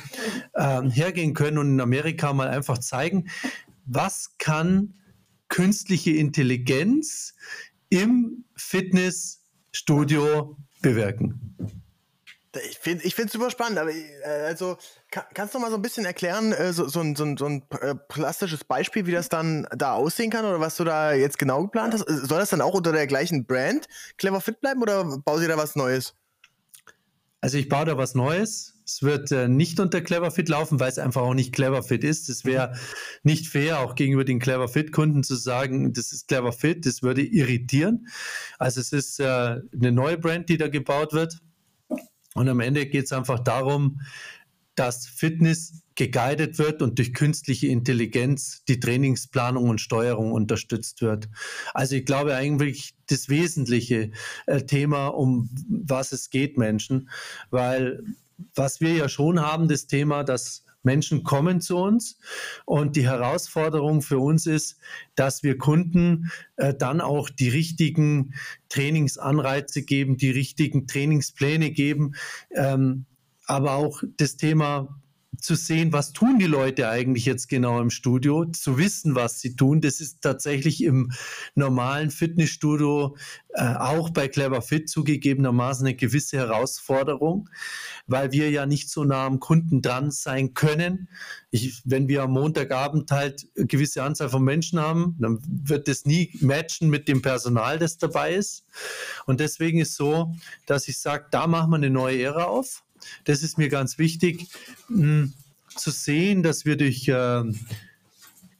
äh, 0.54 0.82
hergehen 0.90 1.34
können 1.34 1.58
und 1.58 1.68
in 1.68 1.80
Amerika 1.80 2.32
mal 2.32 2.48
einfach 2.48 2.78
zeigen, 2.78 3.28
was 3.86 4.36
kann 4.38 4.94
künstliche 5.48 6.10
Intelligenz 6.10 7.34
im 7.88 8.44
Fitnessstudio 8.54 10.56
bewirken. 10.82 11.56
Ich 12.64 12.78
finde 12.78 13.04
es 13.04 13.32
super 13.32 13.50
spannend, 13.50 13.78
aber 13.78 13.92
äh, 13.92 14.46
also 14.46 14.78
kann, 15.10 15.24
kannst 15.34 15.54
du 15.54 15.58
mal 15.58 15.70
so 15.70 15.76
ein 15.76 15.82
bisschen 15.82 16.04
erklären, 16.04 16.52
äh, 16.52 16.72
so, 16.72 16.88
so, 16.88 17.00
ein, 17.00 17.14
so, 17.14 17.24
ein, 17.24 17.36
so 17.36 17.46
ein 17.46 17.62
äh, 17.80 17.94
plastisches 17.94 18.64
Beispiel, 18.64 19.06
wie 19.06 19.12
das 19.12 19.28
dann 19.28 19.66
da 19.76 19.92
aussehen 19.92 20.30
kann 20.30 20.44
oder 20.44 20.58
was 20.58 20.76
du 20.76 20.84
da 20.84 21.12
jetzt 21.12 21.38
genau 21.38 21.62
geplant 21.62 21.94
hast? 21.94 22.04
Soll 22.06 22.38
das 22.38 22.50
dann 22.50 22.62
auch 22.62 22.74
unter 22.74 22.92
der 22.92 23.06
gleichen 23.06 23.44
Brand 23.44 23.86
Clever 24.16 24.40
Fit 24.40 24.60
bleiben 24.60 24.82
oder 24.82 25.04
baust 25.18 25.44
du 25.44 25.48
da 25.48 25.56
was 25.56 25.76
Neues? 25.76 26.14
Also 27.40 27.56
ich 27.58 27.68
baue 27.68 27.84
da 27.84 27.96
was 27.96 28.14
Neues. 28.14 28.74
Es 28.84 29.02
wird 29.02 29.30
äh, 29.32 29.48
nicht 29.48 29.78
unter 29.80 30.00
Cleverfit 30.00 30.48
laufen, 30.48 30.80
weil 30.80 30.88
es 30.88 30.98
einfach 30.98 31.22
auch 31.22 31.34
nicht 31.34 31.52
Cleverfit 31.52 32.02
ist. 32.02 32.28
Es 32.28 32.44
wäre 32.44 32.74
nicht 33.22 33.46
fair, 33.48 33.80
auch 33.80 33.94
gegenüber 33.94 34.24
den 34.24 34.40
Cleverfit-Kunden 34.40 35.22
zu 35.22 35.36
sagen, 35.36 35.92
das 35.92 36.12
ist 36.12 36.26
Cleverfit. 36.26 36.86
Das 36.86 37.02
würde 37.02 37.22
irritieren. 37.22 38.08
Also 38.58 38.80
es 38.80 38.92
ist 38.92 39.20
äh, 39.20 39.24
eine 39.24 39.92
neue 39.92 40.18
Brand, 40.18 40.48
die 40.48 40.56
da 40.56 40.68
gebaut 40.68 41.12
wird. 41.12 41.38
Und 42.34 42.48
am 42.48 42.60
Ende 42.60 42.86
geht 42.86 43.04
es 43.04 43.12
einfach 43.12 43.40
darum, 43.40 44.00
dass 44.78 45.06
Fitness 45.06 45.82
geguidet 45.96 46.58
wird 46.58 46.80
und 46.80 46.98
durch 46.98 47.12
künstliche 47.12 47.66
Intelligenz 47.66 48.64
die 48.68 48.78
Trainingsplanung 48.78 49.68
und 49.68 49.80
Steuerung 49.80 50.30
unterstützt 50.30 51.02
wird. 51.02 51.28
Also 51.74 51.96
ich 51.96 52.04
glaube 52.04 52.36
eigentlich 52.36 52.94
das 53.08 53.28
wesentliche 53.28 54.12
äh, 54.46 54.62
Thema, 54.62 55.08
um 55.08 55.50
was 55.68 56.12
es 56.12 56.30
geht, 56.30 56.56
Menschen, 56.56 57.10
weil 57.50 58.02
was 58.54 58.80
wir 58.80 58.92
ja 58.92 59.08
schon 59.08 59.40
haben, 59.40 59.66
das 59.66 59.88
Thema, 59.88 60.22
dass 60.22 60.64
Menschen 60.84 61.24
kommen 61.24 61.60
zu 61.60 61.76
uns 61.76 62.18
und 62.64 62.94
die 62.94 63.06
Herausforderung 63.06 64.00
für 64.00 64.20
uns 64.20 64.46
ist, 64.46 64.78
dass 65.16 65.42
wir 65.42 65.58
Kunden 65.58 66.30
äh, 66.56 66.72
dann 66.72 67.00
auch 67.00 67.28
die 67.28 67.48
richtigen 67.48 68.34
Trainingsanreize 68.68 69.82
geben, 69.82 70.16
die 70.16 70.30
richtigen 70.30 70.86
Trainingspläne 70.86 71.72
geben, 71.72 72.14
ähm, 72.54 73.06
aber 73.48 73.72
auch 73.72 74.02
das 74.16 74.36
Thema 74.36 74.88
zu 75.40 75.54
sehen, 75.54 75.92
was 75.92 76.12
tun 76.12 76.38
die 76.38 76.46
Leute 76.46 76.88
eigentlich 76.88 77.24
jetzt 77.24 77.48
genau 77.48 77.80
im 77.80 77.90
Studio, 77.90 78.46
zu 78.46 78.78
wissen, 78.78 79.14
was 79.14 79.40
sie 79.40 79.54
tun. 79.54 79.80
Das 79.80 80.00
ist 80.00 80.20
tatsächlich 80.20 80.82
im 80.82 81.12
normalen 81.54 82.10
Fitnessstudio, 82.10 83.16
äh, 83.50 83.74
auch 83.74 84.10
bei 84.10 84.26
Clever 84.26 84.62
Fit 84.62 84.88
zugegebenermaßen 84.88 85.86
eine 85.86 85.94
gewisse 85.94 86.38
Herausforderung, 86.38 87.48
weil 88.06 88.32
wir 88.32 88.50
ja 88.50 88.66
nicht 88.66 88.90
so 88.90 89.04
nah 89.04 89.26
am 89.26 89.38
Kunden 89.38 89.80
dran 89.80 90.10
sein 90.10 90.54
können. 90.54 91.08
Ich, 91.50 91.82
wenn 91.84 92.08
wir 92.08 92.24
am 92.24 92.32
Montagabend 92.32 93.10
halt 93.10 93.46
eine 93.56 93.66
gewisse 93.66 94.02
Anzahl 94.02 94.30
von 94.30 94.42
Menschen 94.42 94.80
haben, 94.80 95.16
dann 95.20 95.38
wird 95.46 95.88
das 95.88 96.04
nie 96.04 96.36
matchen 96.40 96.90
mit 96.90 97.06
dem 97.06 97.22
Personal, 97.22 97.78
das 97.78 97.98
dabei 97.98 98.34
ist. 98.34 98.64
Und 99.26 99.40
deswegen 99.40 99.78
ist 99.78 99.94
so, 99.94 100.34
dass 100.66 100.88
ich 100.88 100.98
sage, 100.98 101.26
da 101.30 101.46
machen 101.46 101.70
wir 101.70 101.76
eine 101.76 101.90
neue 101.90 102.22
Ära 102.22 102.44
auf 102.44 102.82
das 103.24 103.42
ist 103.42 103.58
mir 103.58 103.68
ganz 103.68 103.98
wichtig, 103.98 104.46
hm, 104.88 105.32
zu 105.68 105.90
sehen, 105.90 106.42
dass 106.42 106.64
wir 106.64 106.76
durch 106.76 107.08
äh, 107.08 107.44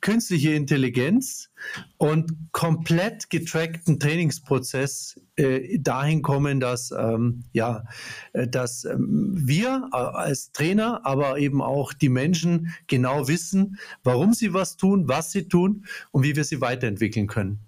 künstliche 0.01 0.53
Intelligenz 0.53 1.51
und 1.97 2.53
komplett 2.53 3.31
getrackten 3.31 3.99
Trainingsprozess 3.99 5.21
äh, 5.37 5.79
dahin 5.79 6.23
kommen, 6.23 6.61
dass, 6.61 6.93
ähm, 6.93 7.45
ja, 7.53 7.85
äh, 8.33 8.47
dass 8.47 8.85
ähm, 8.85 9.35
wir 9.35 9.89
äh, 9.93 9.97
als 9.97 10.53
Trainer, 10.53 11.05
aber 11.05 11.39
eben 11.39 11.61
auch 11.61 11.93
die 11.93 12.09
Menschen 12.09 12.73
genau 12.87 13.29
wissen, 13.29 13.79
warum 14.05 14.35
sie 14.35 14.55
was 14.55 14.77
tun, 14.77 15.09
was 15.09 15.33
sie 15.33 15.49
tun 15.49 15.85
und 16.13 16.23
wie 16.23 16.37
wir 16.37 16.45
sie 16.45 16.61
weiterentwickeln 16.61 17.27
können. 17.27 17.59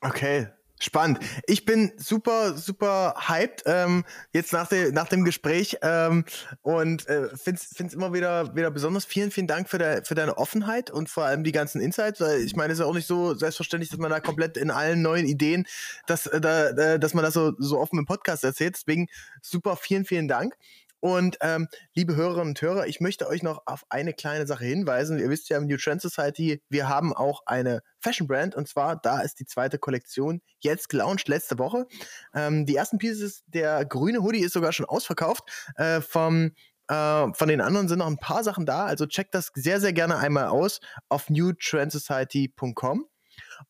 Okay, 0.00 0.48
Spannend. 0.82 1.20
Ich 1.46 1.66
bin 1.66 1.92
super, 1.98 2.56
super 2.56 3.14
hyped 3.28 3.64
ähm, 3.66 4.02
jetzt 4.32 4.54
nach, 4.54 4.66
de, 4.66 4.92
nach 4.92 5.08
dem 5.08 5.24
Gespräch 5.24 5.76
ähm, 5.82 6.24
und 6.62 7.06
äh, 7.06 7.28
finde 7.36 7.60
es 7.60 7.92
immer 7.92 8.14
wieder, 8.14 8.56
wieder 8.56 8.70
besonders. 8.70 9.04
Vielen, 9.04 9.30
vielen 9.30 9.46
Dank 9.46 9.68
für, 9.68 9.76
de, 9.76 10.02
für 10.06 10.14
deine 10.14 10.38
Offenheit 10.38 10.90
und 10.90 11.10
vor 11.10 11.26
allem 11.26 11.44
die 11.44 11.52
ganzen 11.52 11.82
Insights. 11.82 12.22
Weil 12.22 12.40
ich 12.40 12.56
meine, 12.56 12.72
es 12.72 12.78
ist 12.78 12.82
ja 12.82 12.88
auch 12.88 12.94
nicht 12.94 13.06
so 13.06 13.34
selbstverständlich, 13.34 13.90
dass 13.90 13.98
man 13.98 14.10
da 14.10 14.20
komplett 14.20 14.56
in 14.56 14.70
allen 14.70 15.02
neuen 15.02 15.26
Ideen, 15.26 15.66
dass, 16.06 16.26
äh, 16.26 16.40
da, 16.40 16.96
dass 16.96 17.12
man 17.12 17.24
das 17.24 17.34
so, 17.34 17.52
so 17.58 17.78
offen 17.78 17.98
im 17.98 18.06
Podcast 18.06 18.42
erzählt. 18.42 18.76
Deswegen 18.76 19.08
super, 19.42 19.76
vielen, 19.76 20.06
vielen 20.06 20.28
Dank. 20.28 20.56
Und 21.00 21.38
ähm, 21.40 21.68
liebe 21.94 22.14
Hörerinnen 22.14 22.48
und 22.48 22.62
Hörer, 22.62 22.86
ich 22.86 23.00
möchte 23.00 23.26
euch 23.26 23.42
noch 23.42 23.62
auf 23.66 23.84
eine 23.88 24.12
kleine 24.12 24.46
Sache 24.46 24.64
hinweisen. 24.64 25.18
Ihr 25.18 25.30
wisst 25.30 25.48
ja 25.48 25.56
im 25.56 25.66
New 25.66 25.78
Trend 25.78 26.02
Society, 26.02 26.62
wir 26.68 26.88
haben 26.88 27.14
auch 27.14 27.42
eine 27.46 27.82
Fashion 27.98 28.26
Brand 28.26 28.54
und 28.54 28.68
zwar 28.68 28.96
da 28.96 29.20
ist 29.20 29.40
die 29.40 29.46
zweite 29.46 29.78
Kollektion 29.78 30.42
jetzt 30.60 30.88
gelauncht 30.88 31.28
letzte 31.28 31.58
Woche. 31.58 31.86
Ähm, 32.34 32.66
die 32.66 32.76
ersten 32.76 32.98
Pieces, 32.98 33.42
der 33.46 33.84
grüne 33.84 34.22
Hoodie 34.22 34.40
ist 34.40 34.52
sogar 34.52 34.72
schon 34.72 34.86
ausverkauft. 34.86 35.42
Äh, 35.76 36.00
vom 36.00 36.52
äh, 36.88 37.32
von 37.32 37.48
den 37.48 37.60
anderen 37.60 37.88
sind 37.88 38.00
noch 38.00 38.08
ein 38.08 38.18
paar 38.18 38.42
Sachen 38.44 38.66
da, 38.66 38.84
also 38.84 39.06
checkt 39.06 39.34
das 39.34 39.52
sehr, 39.54 39.80
sehr 39.80 39.92
gerne 39.92 40.18
einmal 40.18 40.46
aus 40.46 40.80
auf 41.08 41.30
newtrendsociety.com. 41.30 43.06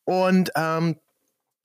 Und 0.04 0.50
ähm, 0.56 0.96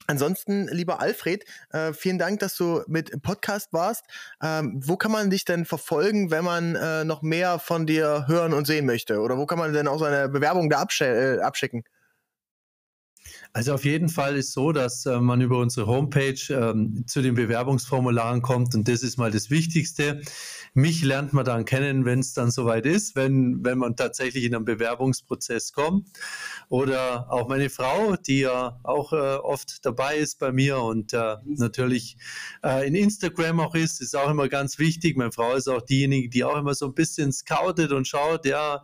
Ansonsten, 0.06 0.68
lieber 0.68 1.00
Alfred, 1.00 1.44
äh, 1.70 1.92
vielen 1.92 2.18
Dank, 2.18 2.40
dass 2.40 2.56
du 2.56 2.82
mit 2.86 3.10
im 3.10 3.20
Podcast 3.20 3.72
warst. 3.72 4.04
Ähm, 4.42 4.80
wo 4.84 4.96
kann 4.96 5.12
man 5.12 5.30
dich 5.30 5.44
denn 5.44 5.64
verfolgen, 5.64 6.30
wenn 6.30 6.44
man 6.44 6.76
äh, 6.76 7.04
noch 7.04 7.22
mehr 7.22 7.58
von 7.58 7.86
dir 7.86 8.26
hören 8.26 8.52
und 8.52 8.66
sehen 8.66 8.86
möchte? 8.86 9.20
Oder 9.20 9.36
wo 9.38 9.46
kann 9.46 9.58
man 9.58 9.72
denn 9.72 9.88
auch 9.88 9.98
seine 9.98 10.28
Bewerbung 10.28 10.70
da 10.70 10.78
absch 10.78 11.00
äh, 11.00 11.38
abschicken? 11.40 11.84
Also 13.56 13.72
auf 13.72 13.86
jeden 13.86 14.10
Fall 14.10 14.36
ist 14.36 14.52
so, 14.52 14.70
dass 14.70 15.06
äh, 15.06 15.18
man 15.18 15.40
über 15.40 15.58
unsere 15.58 15.86
Homepage 15.86 16.38
ähm, 16.50 17.04
zu 17.06 17.22
den 17.22 17.34
Bewerbungsformularen 17.34 18.42
kommt 18.42 18.74
und 18.74 18.86
das 18.86 19.02
ist 19.02 19.16
mal 19.16 19.30
das 19.30 19.48
Wichtigste. 19.48 20.20
Mich 20.74 21.02
lernt 21.02 21.32
man 21.32 21.46
dann 21.46 21.64
kennen, 21.64 22.04
wenn 22.04 22.18
es 22.18 22.34
dann 22.34 22.50
soweit 22.50 22.84
ist, 22.84 23.16
wenn, 23.16 23.64
wenn 23.64 23.78
man 23.78 23.96
tatsächlich 23.96 24.44
in 24.44 24.54
einen 24.54 24.66
Bewerbungsprozess 24.66 25.72
kommt. 25.72 26.06
Oder 26.68 27.32
auch 27.32 27.48
meine 27.48 27.70
Frau, 27.70 28.16
die 28.16 28.40
ja 28.40 28.78
auch 28.82 29.14
äh, 29.14 29.36
oft 29.36 29.86
dabei 29.86 30.16
ist 30.16 30.38
bei 30.38 30.52
mir 30.52 30.80
und 30.80 31.14
äh, 31.14 31.36
natürlich 31.46 32.18
äh, 32.62 32.86
in 32.86 32.94
Instagram 32.94 33.60
auch 33.60 33.74
ist, 33.74 34.02
ist 34.02 34.14
auch 34.14 34.28
immer 34.28 34.50
ganz 34.50 34.78
wichtig. 34.78 35.16
Meine 35.16 35.32
Frau 35.32 35.54
ist 35.54 35.68
auch 35.68 35.80
diejenige, 35.80 36.28
die 36.28 36.44
auch 36.44 36.58
immer 36.58 36.74
so 36.74 36.84
ein 36.88 36.94
bisschen 36.94 37.32
scoutet 37.32 37.92
und 37.92 38.06
schaut, 38.06 38.44
ja, 38.44 38.82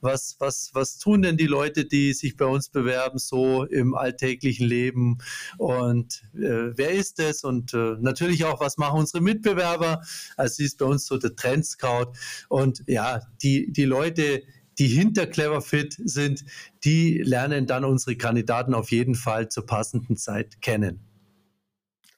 was, 0.00 0.36
was, 0.38 0.70
was 0.74 0.98
tun 0.98 1.22
denn 1.22 1.36
die 1.36 1.48
Leute, 1.48 1.86
die 1.86 2.12
sich 2.12 2.36
bei 2.36 2.46
uns 2.46 2.68
bewerben, 2.68 3.18
so 3.18 3.64
im 3.64 3.94
alltäglichen 4.12 4.66
Leben 4.66 5.18
und 5.58 6.22
äh, 6.34 6.76
wer 6.76 6.90
ist 6.90 7.18
es 7.18 7.44
und 7.44 7.74
äh, 7.74 7.96
natürlich 8.00 8.44
auch, 8.44 8.60
was 8.60 8.76
machen 8.76 9.00
unsere 9.00 9.22
Mitbewerber. 9.22 10.02
Also 10.36 10.56
sie 10.56 10.64
ist 10.64 10.78
bei 10.78 10.86
uns 10.86 11.06
so 11.06 11.18
der 11.18 11.34
Trend 11.34 11.66
Scout 11.66 12.12
und 12.48 12.82
ja, 12.86 13.20
die, 13.42 13.72
die 13.72 13.84
Leute, 13.84 14.42
die 14.78 14.88
hinter 14.88 15.26
Cleverfit 15.26 15.96
sind, 16.04 16.44
die 16.84 17.18
lernen 17.18 17.66
dann 17.66 17.84
unsere 17.84 18.16
Kandidaten 18.16 18.74
auf 18.74 18.90
jeden 18.90 19.14
Fall 19.14 19.48
zur 19.48 19.66
passenden 19.66 20.16
Zeit 20.16 20.60
kennen. 20.62 21.00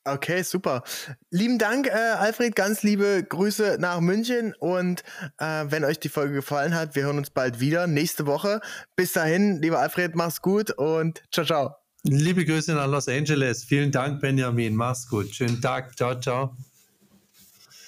Okay, 0.07 0.42
super. 0.42 0.83
Lieben 1.30 1.59
Dank, 1.59 1.87
äh, 1.87 1.90
Alfred. 1.92 2.54
Ganz 2.54 2.83
liebe 2.83 3.24
Grüße 3.26 3.78
nach 3.80 4.00
München. 4.00 4.54
Und 4.59 5.02
äh, 5.38 5.64
wenn 5.68 5.83
euch 5.83 5.98
die 5.98 6.11
Folge 6.11 6.35
gefallen 6.35 6.74
hat, 6.74 6.94
wir 6.94 7.04
hören 7.04 7.16
uns 7.16 7.30
bald 7.30 7.59
wieder 7.59 7.87
nächste 7.87 8.26
Woche. 8.26 8.61
Bis 8.96 9.14
dahin, 9.14 9.62
lieber 9.62 9.78
Alfred, 9.78 10.14
mach's 10.14 10.42
gut 10.42 10.70
und 10.72 11.22
ciao, 11.33 11.46
ciao. 11.46 11.84
Liebe 12.07 12.45
Grüße 12.45 12.75
nach 12.75 12.87
Los 12.87 13.09
Angeles. 13.09 13.64
Vielen 13.64 13.90
Dank, 13.90 14.21
Benjamin. 14.21 14.77
Mach's 14.77 15.09
gut. 15.09 15.35
Schönen 15.35 15.62
Tag. 15.62 15.97
Ciao, 15.97 16.20
ciao. 16.20 16.55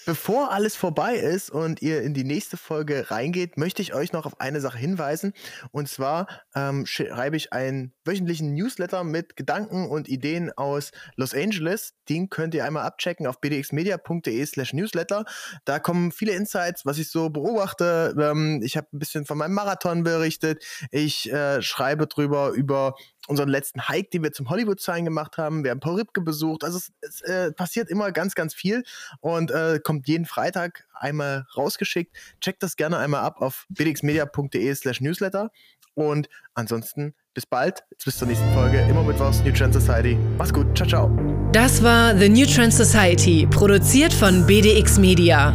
Bevor 0.06 0.52
alles 0.52 0.76
vorbei 0.76 1.16
ist 1.16 1.50
und 1.50 1.82
ihr 1.82 2.00
in 2.00 2.14
die 2.14 2.22
nächste 2.22 2.56
Folge 2.56 3.10
reingeht, 3.10 3.58
möchte 3.58 3.82
ich 3.82 3.92
euch 3.92 4.12
noch 4.12 4.24
auf 4.24 4.40
eine 4.40 4.60
Sache 4.60 4.78
hinweisen. 4.78 5.32
Und 5.72 5.88
zwar 5.88 6.28
ähm, 6.54 6.86
schreibe 6.86 7.36
ich 7.36 7.52
einen 7.52 7.92
wöchentlichen 8.04 8.54
Newsletter 8.54 9.02
mit 9.02 9.36
Gedanken 9.36 9.88
und 9.88 10.08
Ideen 10.08 10.52
aus 10.56 10.92
Los 11.16 11.34
Angeles. 11.34 11.94
Den 12.08 12.30
könnt 12.30 12.54
ihr 12.54 12.64
einmal 12.64 12.84
abchecken 12.84 13.26
auf 13.26 13.40
bdxmedia.de 13.40 14.46
slash 14.46 14.74
newsletter. 14.74 15.24
Da 15.64 15.80
kommen 15.80 16.12
viele 16.12 16.34
Insights, 16.34 16.86
was 16.86 16.98
ich 16.98 17.10
so 17.10 17.28
beobachte. 17.28 18.14
Ähm, 18.16 18.60
ich 18.62 18.76
habe 18.76 18.86
ein 18.92 19.00
bisschen 19.00 19.26
von 19.26 19.36
meinem 19.36 19.54
Marathon 19.54 20.04
berichtet. 20.04 20.64
Ich 20.92 21.32
äh, 21.32 21.60
schreibe 21.62 22.06
drüber 22.06 22.50
über 22.50 22.94
unseren 23.28 23.48
letzten 23.48 23.88
Hike, 23.88 24.10
den 24.10 24.22
wir 24.22 24.32
zum 24.32 24.48
Hollywood-Sign 24.48 25.04
gemacht 25.04 25.38
haben. 25.38 25.64
Wir 25.64 25.70
haben 25.70 25.80
Paul 25.80 25.96
Ripke 25.96 26.20
besucht. 26.20 26.64
Also 26.64 26.78
es, 26.78 26.92
es 27.00 27.20
äh, 27.22 27.52
passiert 27.52 27.90
immer 27.90 28.12
ganz, 28.12 28.34
ganz 28.34 28.54
viel 28.54 28.84
und 29.20 29.50
äh, 29.50 29.80
kommt 29.82 30.08
jeden 30.08 30.26
Freitag 30.26 30.86
einmal 30.94 31.46
rausgeschickt. 31.56 32.16
Checkt 32.40 32.62
das 32.62 32.76
gerne 32.76 32.98
einmal 32.98 33.22
ab 33.22 33.40
auf 33.40 33.66
bdxmedia.de 33.68 34.74
slash 34.74 35.00
newsletter. 35.00 35.50
Und 35.94 36.28
ansonsten 36.54 37.14
bis 37.32 37.46
bald, 37.46 37.82
bis 38.04 38.18
zur 38.18 38.28
nächsten 38.28 38.52
Folge. 38.52 38.80
Immer 38.80 39.02
mit 39.02 39.18
was, 39.18 39.42
New 39.42 39.52
Trend 39.52 39.74
Society. 39.74 40.18
Mach's 40.38 40.52
gut, 40.52 40.76
ciao, 40.76 40.88
ciao. 40.88 41.10
Das 41.52 41.82
war 41.82 42.16
The 42.16 42.28
New 42.28 42.46
Trend 42.46 42.72
Society, 42.72 43.46
produziert 43.50 44.12
von 44.12 44.46
BDX 44.46 44.98
Media. 44.98 45.54